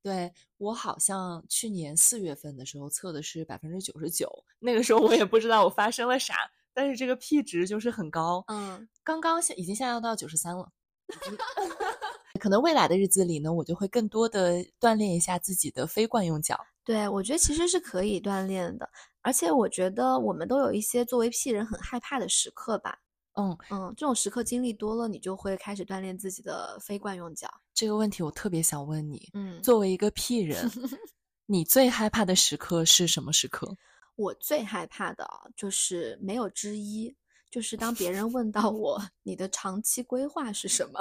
[0.02, 10.72] 对我好像去年四月份的时候测的是百分之九十九，那个时候我也不知道我发生了啥，但是这个 P 值就是很高，嗯，刚刚现已经下降到九十三了，
[12.39, 16.58] 可能未来的日子里呢，我就会更多的锻炼一下自己的非惯用脚。
[16.86, 18.89] 对，我觉得其实是可以锻炼的，
[19.22, 23.00] 而且我觉得我们都有一些作为 P 人很害怕的时刻吧。
[23.40, 27.50] 嗯嗯，这种时刻经历多了，你就会开始锻炼自己的非惯用脚。
[27.74, 30.70] 这个问题我特别想问你，嗯，作为一个 P 人，
[31.46, 33.76] 你最害怕的时刻是什么时刻？
[34.16, 35.26] 我最害怕的
[35.56, 37.16] 就是没有之一，
[37.50, 41.00] 就是当别人问到 我你的长期规划是什么，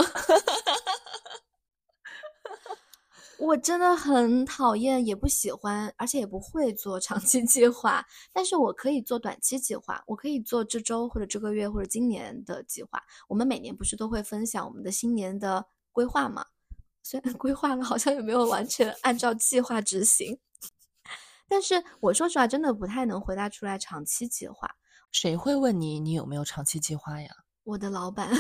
[3.39, 8.05] 我真的很讨厌，也不喜欢，而且也不会做长期 计划。
[8.33, 13.01] 但是我可以做短期计划，我可以做这周或者这个月或者今年的计划。
[13.29, 16.45] 我们每年不是都会分享我们的新年的规划吗？
[17.03, 20.39] 虽然规划了，好像也没有完全按照计划执行。
[21.49, 24.69] 但是我说实话，真的不太能回答出来长期计划。
[25.11, 27.31] 谁会问你你有没有长期计划呀？
[27.65, 28.31] 我的老板，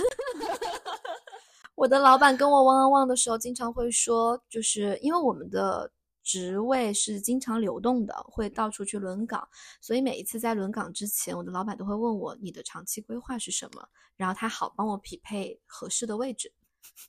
[1.78, 5.88] 我的老板跟我汪汪汪的时候，经常会说，就是因为我们的
[6.24, 9.48] 职位是经常流动的，会到处去轮岗，
[9.80, 16.52] 所以每一次在轮岗之前，我的老板都会问我你的长期规划是什么，然后他好帮我匹配合适的位置。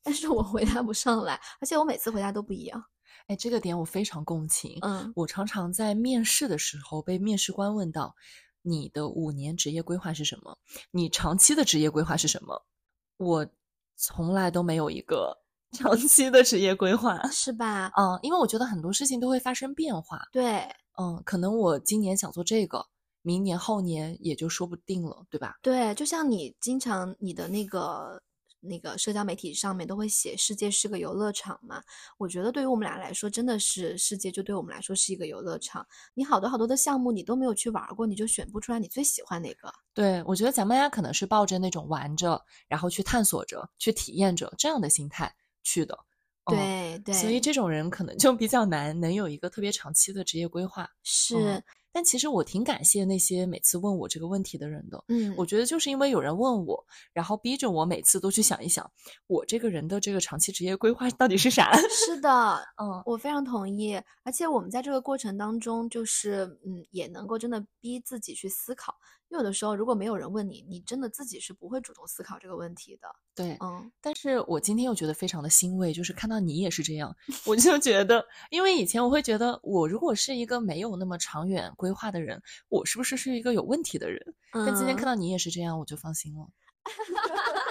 [0.03, 2.83] 但是我回答不上来，而且我每次回答都不一样。
[3.25, 4.77] 哎，这个点我非常共情。
[4.83, 8.15] 嗯，我常常在面试的时候被面试官问到
[8.61, 10.59] ：“你的五年职业规划是什么？
[10.91, 12.63] 你长期的职业规划是什么？”
[13.17, 13.47] 我
[13.99, 15.37] 从来都没有一个
[15.77, 17.91] 长期的职业规划，是吧？
[17.97, 20.21] 嗯，因为我觉得很多事情都会发生变化。
[20.31, 22.85] 对，嗯，可能我今年想做这个，
[23.21, 25.57] 明年后年也就说不定了，对吧？
[25.61, 28.21] 对，就像你经常你的那个。
[28.59, 31.81] 那个社交媒体上面都会写“世界是个游乐场”嘛？
[32.17, 35.85] 我觉得对于我们俩来说，真的是世界就对我们来说是一个游乐场。
[36.13, 39.73] 你好多好多的项目你都没有去玩过，你就选不出来你最喜欢哪个。
[39.93, 45.33] 对，我觉得咱们俩可能是抱着那种玩着，然后去探索着、去体验着这样的心态
[45.63, 45.97] 去的。
[46.45, 50.89] 对对，所以这种人可能就比较难能有一个特别长期的职业规划。
[51.03, 51.63] 是。
[51.91, 58.89] 但其实我挺感谢那些每次问我这个问题的人的，嗯，我觉得就是因为有人问我，然后逼着我每次都去想一想，
[59.27, 61.71] 我这个人的这个长期职业规划到底是啥？
[61.89, 62.29] 是的，
[62.81, 63.99] 嗯，我非常同意。
[64.23, 68.95] 而且我们在这个过程当中，就是嗯，也能够真的逼自己去思考。
[69.29, 73.07] 有的时候，如果没有人问你，你真的自己是不会主动思考这个问题的。
[73.35, 73.91] 对，嗯。
[74.01, 77.15] 但是我今天又觉得非常的欣慰，就是看到你也是这样，
[77.45, 84.33] 我就觉得，因为以前我会觉得，我如果是一个没有那么长远规划的人，我是不是是一个有问题的人？
[84.51, 86.47] 但今天看到你也是这样，我就放心了。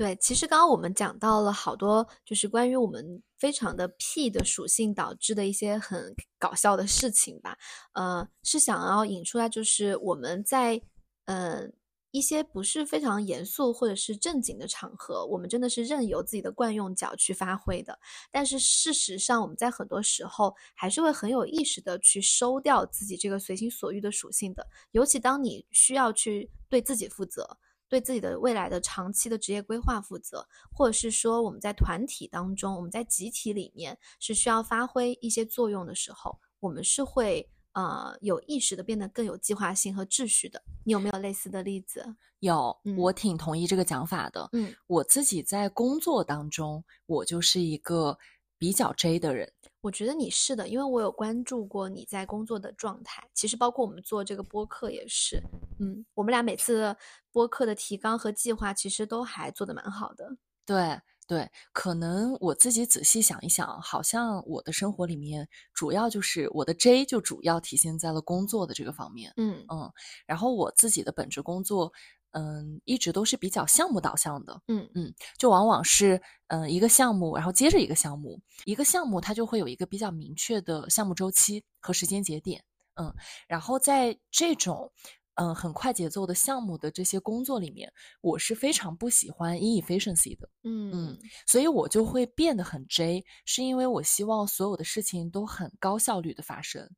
[0.00, 7.58] 对，其实刚刚我们讲到了好多，就是关于我们非常的 P 的属性导致的一些很搞笑的事情吧。
[7.92, 10.80] 呃，是想要引出来，就是我们在
[11.26, 11.68] 呃
[12.12, 17.98] 一些不是非常严肃或者是正经的场合，我们真的是任由自己的惯用脚去发挥的。
[18.30, 24.66] 但是事实上，我们在很多时候还是会很有意识的去收掉自己这个随心所欲的属性的。
[24.92, 27.58] 尤其当你需要去对自己负责。
[27.90, 40.62] 对自己的未来的长期的职业规划负责，或者是说我们在团体当中，我们在集体里面是需要发挥一些作用的时候，我们是会呃有意识的变得更有计划性和秩序的。
[40.84, 42.14] 你有没有类似的例子？
[42.38, 44.48] 有，我挺同意这个讲法的。
[44.52, 48.16] 嗯，我自己在工作当中，我就是一个
[48.56, 49.52] 比较 J 的人。
[49.82, 53.26] 我觉得你是的，因为我有关注过你在工作的状态。
[53.32, 55.42] 其实包括我们做这个播客也是，
[55.78, 56.94] 嗯，我们俩每次
[57.32, 60.36] 播客的提纲和计划其实都还做得蛮好的。
[60.66, 69.32] 对对，可能我自己仔细想一想，好像我的生活里面主要就是我的 J 就主要体现在了工作的这个方面。
[69.36, 69.90] 嗯嗯，
[70.26, 71.92] 然后我自己的本职工作。
[72.32, 82.62] 嗯，一直都是比较项目导向的，嗯嗯，就往往是嗯一个项目，然后接着一个项目，一个项目它就会有一个比较明确的项目周期和时间节点，
[82.94, 83.12] 嗯，
[83.48, 84.92] 然后在这种
[85.34, 96.88] 嗯很快节奏的项目的这些工作里面，我是非常不喜欢 inefficiency 的，嗯嗯，所以我就会变得很 J，是因为我希望所有的事情都很高效率的发生，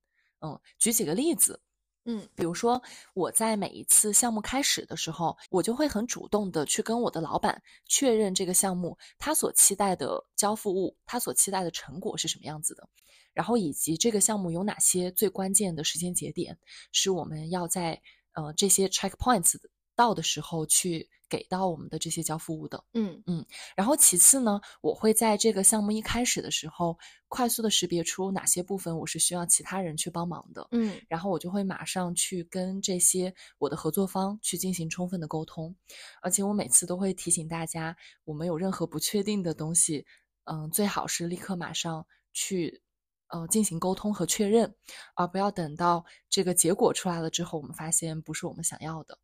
[0.41, 1.61] 嗯，举几个例子。
[2.05, 2.83] 嗯，比如说
[3.15, 12.89] 我在每一次项目开始的时候，我就会很主动的去跟我的老板确认这个项目他所期待的交付物，他所期待的成果是什么样子的，
[13.33, 16.59] 然后以及这个项目有哪些最关键的时间节点，
[16.91, 19.59] 是我们要在呃这些 checkpoints
[19.95, 21.09] 到的时候去。
[21.33, 23.43] 给到我们的这些交付物的，嗯嗯，
[23.75, 26.95] 然后其次呢，我会在这个项目一开始的时候，
[27.27, 35.75] 快速的识别出哪些部分我是需要其他人去帮忙的，嗯，然后我就会马上去跟这些我的合作方去进行充分的沟通，
[36.21, 40.05] 而且我每次都会提醒大家，我们有任何不确定的东西，
[40.45, 42.83] 嗯，最好是立刻马上去
[43.29, 44.75] 呃进行沟通和确认，
[45.15, 49.19] 而不要等到这个结果出来了之后，我们发现不是我们想要的。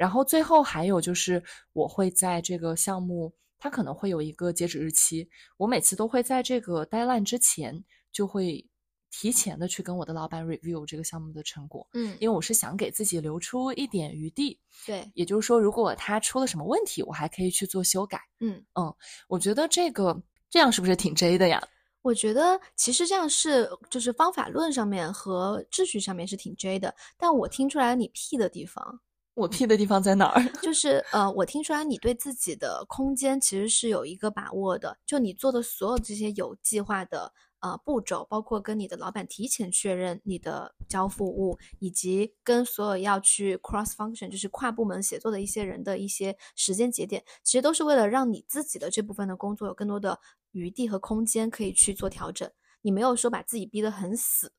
[0.00, 1.42] 嗯，然后最后还有就是
[1.72, 3.32] 我会在这个项目。
[3.62, 5.28] 它可能会有一个截止日期，
[5.58, 8.66] 我每次都会在这个 deadline 之前就会
[9.10, 18.90] 提前的去跟我的老板 review 这个项目的成果，嗯，因为我是想给自己留出一点余地，对，也就是说，如果他出了什么问题，我还可以去做修改，嗯嗯，
[19.28, 21.62] 我觉得这个这样是不是挺 J 的呀？
[22.00, 29.02] 我觉得其实这样是就是方法论上面和秩序上面是挺 J 的，但我听出来你 P 的地方。
[29.40, 30.42] 我 P 的地方在哪儿？
[30.60, 34.98] 就是呃，我听出来你对自己的空间其实是有一个把握的。
[35.06, 50.20] 就你做的所有这些有计划的呃步骤，包括跟你的老板提前确认你的交付物，以及跟所有要去 cross function，就是跨部门协作的一些人的一些时间节点，其实都是为了让你自己的这部分的工作有更多的
[50.52, 52.50] 余地和空间可以去做调整。
[52.82, 54.52] 你没有说把自己逼得很死。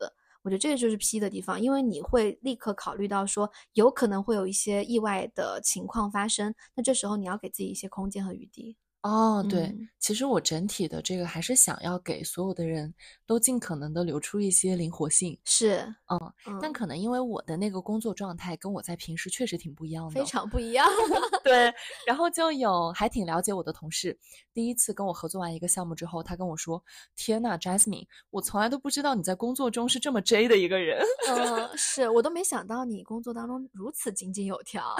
[0.43, 8.75] 我觉得这个就是 P 的地方，因为你会立刻考虑到说有可能会有一些意外的情况发生，那这时候你要给自己一些空间和余地。
[9.03, 12.93] 哦，对，其实我整体的这个还是想要给所有的人
[13.25, 15.77] 都尽可能的留出一些灵活性，是，
[16.07, 20.87] 嗯，但可能因为我的那个工作状态跟我在平时确实挺不一样的，非常不一样。
[21.43, 21.73] 对，
[22.05, 24.15] 然后就有还挺了解我的同事，
[24.53, 26.83] 第一次跟我合作完一个项目之后，他跟我说
[27.17, 34.95] ：“天呐 j a s m i n e 我从来都不知道你在工作中是这么 J 的一个人。”嗯，是我都没想到你工作当中如此井井有条。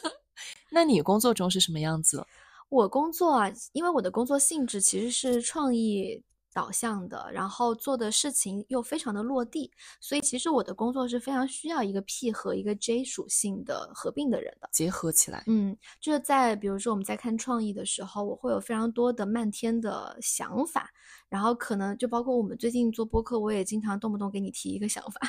[0.72, 2.26] 那你工作中是什么样子？
[2.68, 15.44] 我工作啊，因为我的工作性质其实是创意导向的，然后做的事情又非常的落地，所以其实我的工作是非常需要一个 P 和一个 J 属性的合并的人的结合起来。
[15.46, 20.90] 嗯，就是在比如说我们在看创意的时候，我会有非常多的漫天的想法，
[21.28, 25.20] 然后可能就包括我们最近做播客，我也经常动不动给你提一个想法。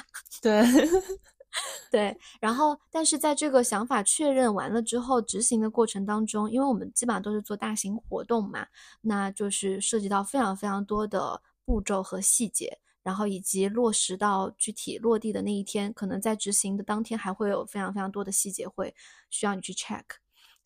[0.42, 0.64] 对。
[1.90, 8.68] 对，然后但是在这个想法确认完了之后，执行的过程当中，因为我们基本上都是做大型活动嘛，
[9.02, 18.94] 那就是涉及到非常非常多的步骤和细节，然后以及落实到具体落地的那一天，可能在执行的当天还会有非常非常多的细节会
[19.30, 20.04] 需要你去 check，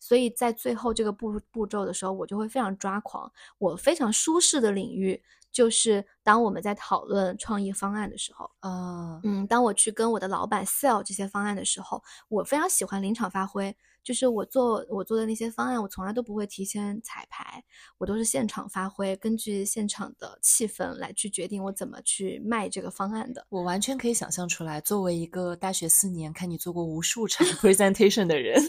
[0.02, 5.22] 所以在最后这个步步骤的时候，我就会非常抓狂，我非常舒适的领域。
[5.52, 13.76] 就是当我们在讨论创意方案的时候，呃，嗯，当我去跟我的老板 sell 这些方案的时候，我非常喜欢临场发挥。
[14.02, 17.62] 就是我做我做的那些方案，我从来都不会提前彩排，
[17.98, 23.46] 我都是现场发挥，根据现场的气氛来去决定我怎么去卖这个方案的。
[23.48, 28.60] 我完全可以想象出来，作为一个大学四年看你做过无数场 presentation 的人，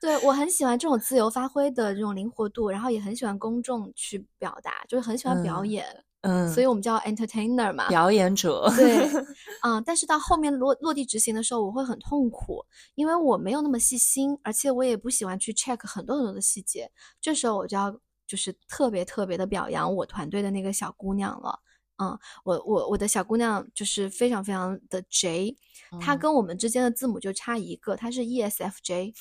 [0.00, 5.84] 对我很喜欢这种自由发挥的这种灵活度，然后也很喜欢公众去表达，就是很喜欢表演。
[5.86, 6.04] 嗯，
[6.52, 8.70] 所以我们叫 entertainer 嘛，表演者。
[8.76, 9.08] 对，
[9.62, 12.64] 嗯，但是到后面落落地执行的时候，我会很痛苦，
[12.94, 16.90] 因为我没有那么细心，而且我也不喜欢去 check 很多很多的细节。
[17.20, 17.90] 这时候我就要
[18.26, 21.58] 就是特别特别的表扬我团队的那个小姑娘了。
[22.00, 25.56] 嗯，我我我的小姑娘就是非常非常的 J，
[26.00, 29.14] 她跟我们之间的字母就差一个，她是 ESFJ。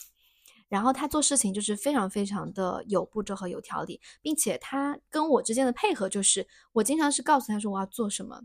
[0.70, 8.42] 然后他做事情就是非常非常的有步骤和有条理，并且他跟我之间的配合就是，我经常是告诉他说我要做什么，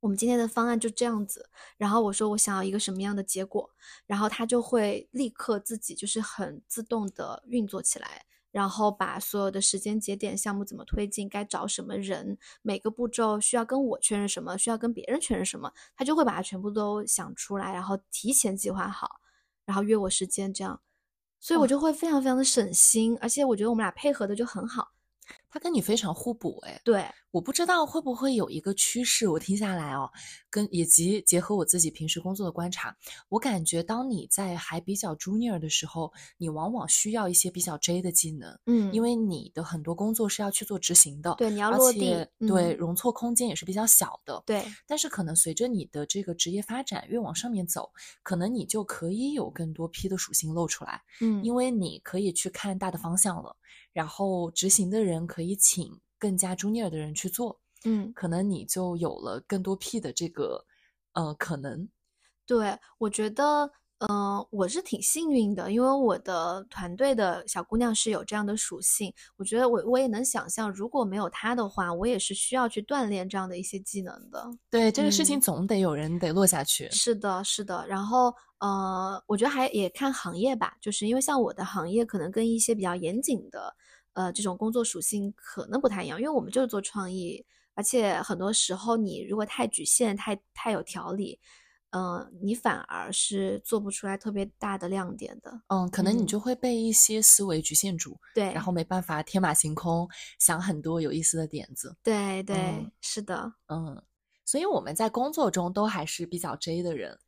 [0.00, 1.48] 我们今天的方案就这样子，
[1.78, 3.70] 然后我说我想要一个什么样的结果，
[4.06, 19.20] 然后他就会立刻自己就是很自动的运作起来，然后把所有的时间节点、项目怎么推进、该找什么人、每个步骤需要跟我确认什么、需要跟别人确认什么，他就会把它全部都想出来，然后提前计划好，
[19.64, 20.80] 然后约我时间这样。
[21.46, 24.88] 所以我就会非常非常的省心，而且我觉得我们俩配合的就很好。
[25.56, 30.06] 他跟你非常互补，哎，对，我不知道会不会有一个趋势，我听下来哦，
[30.50, 32.94] 跟以及结合我自己平时工作的观察，
[33.30, 44.62] 我感觉当你在还比较 junior 的时候，你往往需要一些比较 J 的技能，嗯，因为你的很多工作是要去做执行的，对，你要落地，对，容错空间也是比较小的，对。
[44.86, 47.90] 但是可能随着你的这个职业发展越往上面走，
[48.22, 53.56] 可能你就可以有更多 P 的属性露出来，嗯，因为你可以去看大的方向了。
[53.92, 60.64] 然后执行的人可以请更加 junior 的人去做，嗯，可能你就有了更多 P 的这个
[61.12, 61.88] 呃可能。
[62.46, 63.70] 对，我觉得，
[64.08, 69.12] 嗯，我是挺幸运的，因为我的团队的小姑娘是有这样的属性。
[69.36, 74.48] 我觉得我我也能想象，如果没有她的话，我也是需要去锻炼这样的一些技能的。
[74.70, 76.90] 对，这个事情总得有人得落下去。
[76.90, 77.86] 是的，是的。
[77.86, 78.34] 然后。
[78.58, 83.76] 呃，我觉得还也看行业吧，就是因为像我的行业可能跟一些比较严谨的
[84.16, 91.38] 呃这种工作属性可能不太一样，因为我们就是做创意，而且很多时候你如果太局限、太太有条理。
[91.90, 95.50] 嗯，你反而是做不出来特别大的亮点的。
[95.68, 100.06] 嗯，可能你嗯就会被一些思维局限住，对，然后没办法天马行空，
[100.38, 101.96] 想很多有意思的点子。
[102.02, 103.50] 对对、嗯是的。
[103.68, 104.02] 嗯，
[104.44, 107.18] 所以我们在工作中都还是比较 J 的人。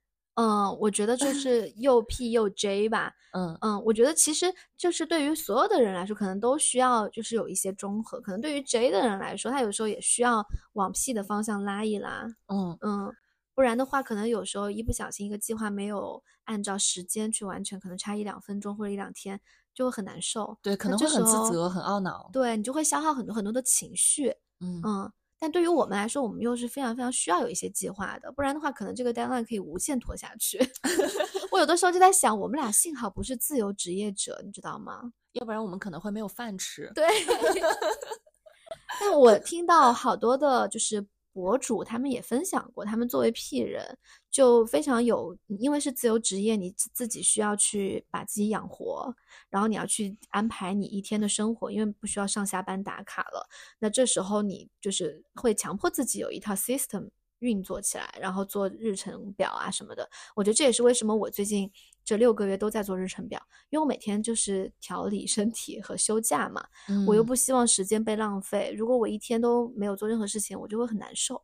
[0.40, 3.12] 嗯，我觉得就 是又 P 又 J 吧。
[3.32, 4.46] 嗯嗯，我觉得其实
[4.76, 8.20] 就是对于所有的人来说，可能都需要就是有一些中和。
[8.20, 12.24] 可能对于 J 的人来说，他有时候也需要往 P 的方向拉一拉。
[12.46, 13.12] 嗯嗯，
[13.52, 19.40] 不然的话，可能有时候一不小心一个计划没有按照时间去完成，可能差一两分钟或者一两天，
[19.74, 20.56] 就会很难受。
[20.62, 22.30] 对，可能会很自责，很懊恼。
[22.32, 24.32] 对你就会消耗很多很多的情绪。
[24.60, 30.58] 嗯嗯，但对于我们来说，我们又是非常非常需要有一些计划的，不然的话，可能这个 deadline 可以无限拖下去。
[31.52, 35.12] 我有的时候就在想，我们俩幸好不是自由职业者，你知道吗？
[35.32, 36.90] 要不然我们可能会没有饭吃。
[36.96, 37.06] 对。
[39.00, 41.06] 但我听到好多的，就是
[41.38, 43.96] 博主，他们也分享过，他们作为 P 人，
[44.28, 49.14] 就非常有，因为是自由职业，你自己需要去把自己养活，
[49.48, 53.48] 然后你要去安排你一天的生活，因为不需要上下班打卡了。
[53.78, 57.08] 那这时候你就是会强迫自己有一套 system
[57.40, 60.08] 运作起来，然后做日程表啊什么的。
[60.34, 61.70] 我觉得这也是为什么我最近
[62.04, 63.40] 这六个月都在做日程表，
[63.70, 66.66] 因为我每天就是调理身体和休假嘛。
[66.88, 68.74] 嗯我又不希望时间被浪费。
[68.76, 71.42] 如果我一天都没有做任何事情，我就会很难受。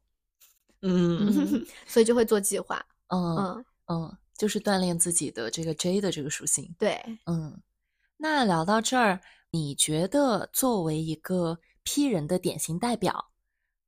[0.83, 2.85] 嗯嗯， 所以就会做计划。
[3.09, 6.75] 嗯嗯，嗯，就是锻炼自己的这个 J 的这个属性。
[6.79, 7.62] 对，嗯，
[8.16, 13.31] 那聊到这儿，你觉得作为一个 P 人的典型代表，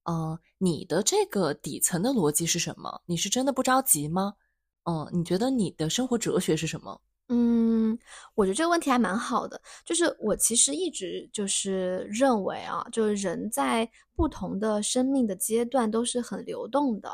[0.06, 3.02] 呃，你的这个底层的逻辑是什么？
[3.06, 4.34] 你是真的不着急吗？
[4.84, 7.00] 嗯，你觉得你的生活哲学是什么？
[7.28, 7.98] 嗯，
[8.36, 9.60] 我觉得这个问题还蛮好的。
[9.84, 17.12] 就是我其实一直就是认为啊，就是人在不同的生命的阶段都是很流动的。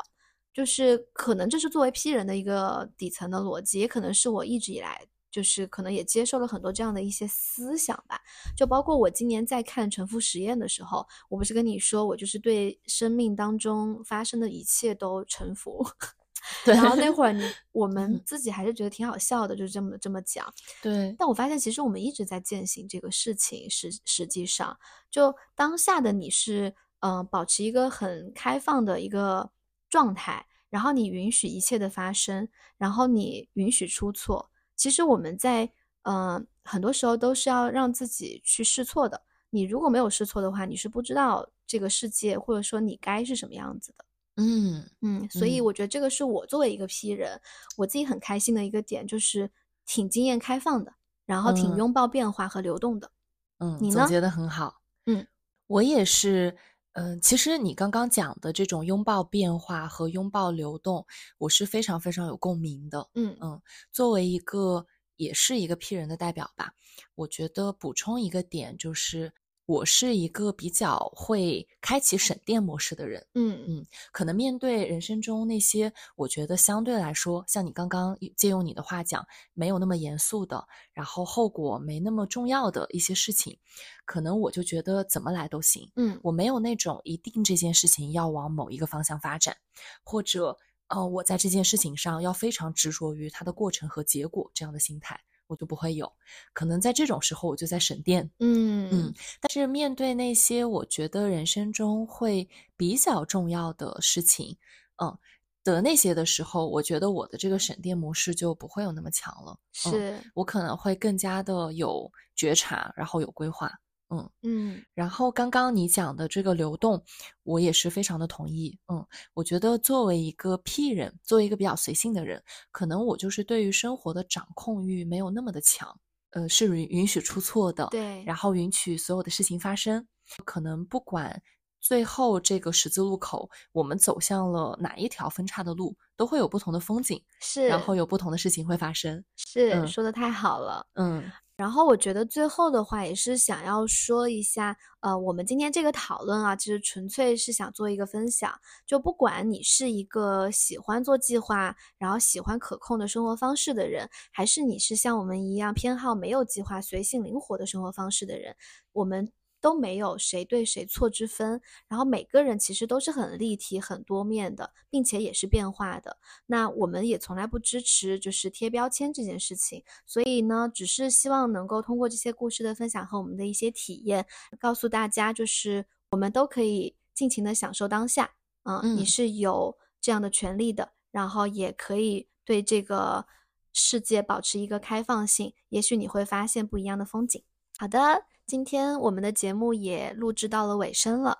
[0.53, 5.03] 就是可能这是作为 P 人的一个底层的逻辑，也可能是我一直以来
[5.33, 8.21] 就是可能也接受了很多这样的一些思想吧。
[8.55, 15.83] 就包括我今年在看沉浮实验的时候，我不是跟你说我就是对生命当中发生的一切都臣服。
[16.65, 17.41] 对然后那会儿你
[17.71, 20.53] 我们嗯自己还是觉得挺好笑的，就是这么这么讲。
[20.81, 24.77] 对，但我发现其实我们一直在践行这个事情，实实际上
[25.09, 29.51] 就当下的你是嗯、呃保持一个很开放的一个
[29.89, 34.51] 状态，然后你允许一切的发生，然后你允许出错。
[34.75, 35.65] 其实我们在
[36.03, 39.21] 嗯、呃很多时候都是要让自己去试错的。
[39.49, 44.05] 你如果没有试错的话，你是不知道这个世界或者说你该是什么样子的。
[44.37, 47.39] 嗯嗯，所以嗯我觉得这个是我作为一个 P 人，
[47.77, 49.51] 我自己很开心的一个点，就是
[49.85, 50.93] 挺经验开放的，
[51.25, 53.11] 然后挺嗯拥抱变化和流动的。
[53.59, 54.81] 嗯，你呢总结的很好。
[55.05, 55.27] 嗯，
[55.67, 56.57] 我也是。
[56.93, 61.05] 嗯，其实你刚刚讲的这种拥抱变化和拥抱流动，
[61.39, 63.09] 我是非常非常有共鸣的。
[63.15, 63.59] 嗯嗯，
[63.91, 66.73] 作为一个也是一个 P 人的代表吧，
[67.15, 69.33] 我觉得补充一个点就是，
[69.65, 73.25] 我是一个比较会开启省电模式的人。
[73.33, 83.57] 嗯嗯，可能面对人生中那些我觉得相对来说，像你刚刚借用你的话讲，没有那么严肃的，然后后果没那么重要的一些事情，
[84.05, 85.89] 可能我就觉得怎么来都行。
[85.95, 89.55] 嗯我没有那种一定这件事情要往某一个方向发展，
[90.03, 90.57] 或者
[90.89, 95.19] 呃，我在这件事情上要非常执着于它的过程和结果这样的心态，
[95.53, 96.11] 我就不会有。
[96.51, 98.29] 可能在这种时候，我就在省电。
[98.39, 104.57] 嗯嗯，但是面对那些我觉得人生中会比较重要的事情，
[104.97, 105.17] 嗯
[105.63, 109.57] 的那些的时候，我觉得我的这个省电模式就不会有那么强了。
[109.85, 113.71] 嗯是我可能会更加的有觉察，然后有规划。
[114.13, 114.29] 嗯。
[114.43, 117.03] 嗯然后刚刚你讲的这个流动，
[117.43, 118.77] 我也是非常的同意。
[118.87, 122.41] 嗯，我觉得作为一个 P 人，作为一个比较随性的人，
[122.71, 125.99] 可能我就是对于生活的掌控欲没有那么的强，
[126.31, 130.05] 呃，是允允许出错的，对然后允许所有的事情发生，
[130.45, 131.41] 可能不管
[131.81, 139.23] 最后这个十字路口我们走向了哪一条分叉的路，都会有不同的风景，是，然后有不同的事情会发生。
[139.35, 140.87] 是、嗯说的太好了。
[140.93, 148.51] 嗯然后我觉得最后的话也是想要说一下，呃，我们今天这个讨论啊，其实纯粹是想做一个分享。
[148.87, 158.55] 就不管你是一个喜欢做计划，然后喜欢可控的生活方式的人，还是你是像我们一样偏好没有计划、随性灵活的生活方式的人，
[158.91, 159.31] 我们
[159.63, 161.61] 都没有谁对谁错之分。
[161.87, 166.17] 然后每个人其实都是很立体、很多面的，并且也是变化的。
[166.47, 169.81] 那我们也从来不支持就是贴标签这件事情。
[170.05, 174.27] 所以呢，只是希望能够通过这些故事的分享和我们的一些体验，
[174.59, 178.35] 告诉大家，就是我们都可以尽情的享受当下。
[178.63, 183.25] 嗯，你是有这样的权利的，然后也可以对这个
[183.71, 187.41] 世界保持一个开放性，也许你会发现不一样的风景。
[187.77, 191.39] 好的，今天我们的节目也录制到了尾声了，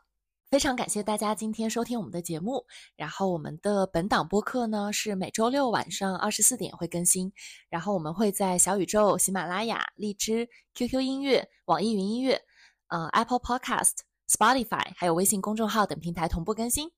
[0.50, 2.66] 非常感谢大家今天收听我们的节目。
[2.96, 7.34] 然后我们的本档播客呢是每周六晚上二十四点会更新，
[7.70, 12.42] 然后我们会在小宇宙、喜马拉雅、荔枝、QQ 音乐、网易云音乐、
[12.88, 13.98] 呃 Apple Podcast、
[14.30, 16.90] Spotify 还有微信公众号等平台同步更新。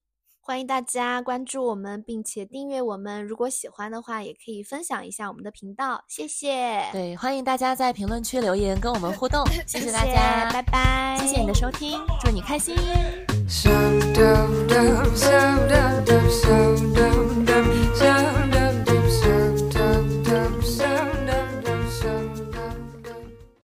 [0.48, 3.26] 欢迎大家关注我们，并且订阅我们。
[3.26, 6.86] 如果喜欢的话，也可以分享一下我们的频道，谢谢。
[6.92, 11.18] 对，欢迎大家在评论区留言跟我们互动， 谢谢大家，拜拜。
[11.20, 12.76] 谢谢你的收听，祝你开心。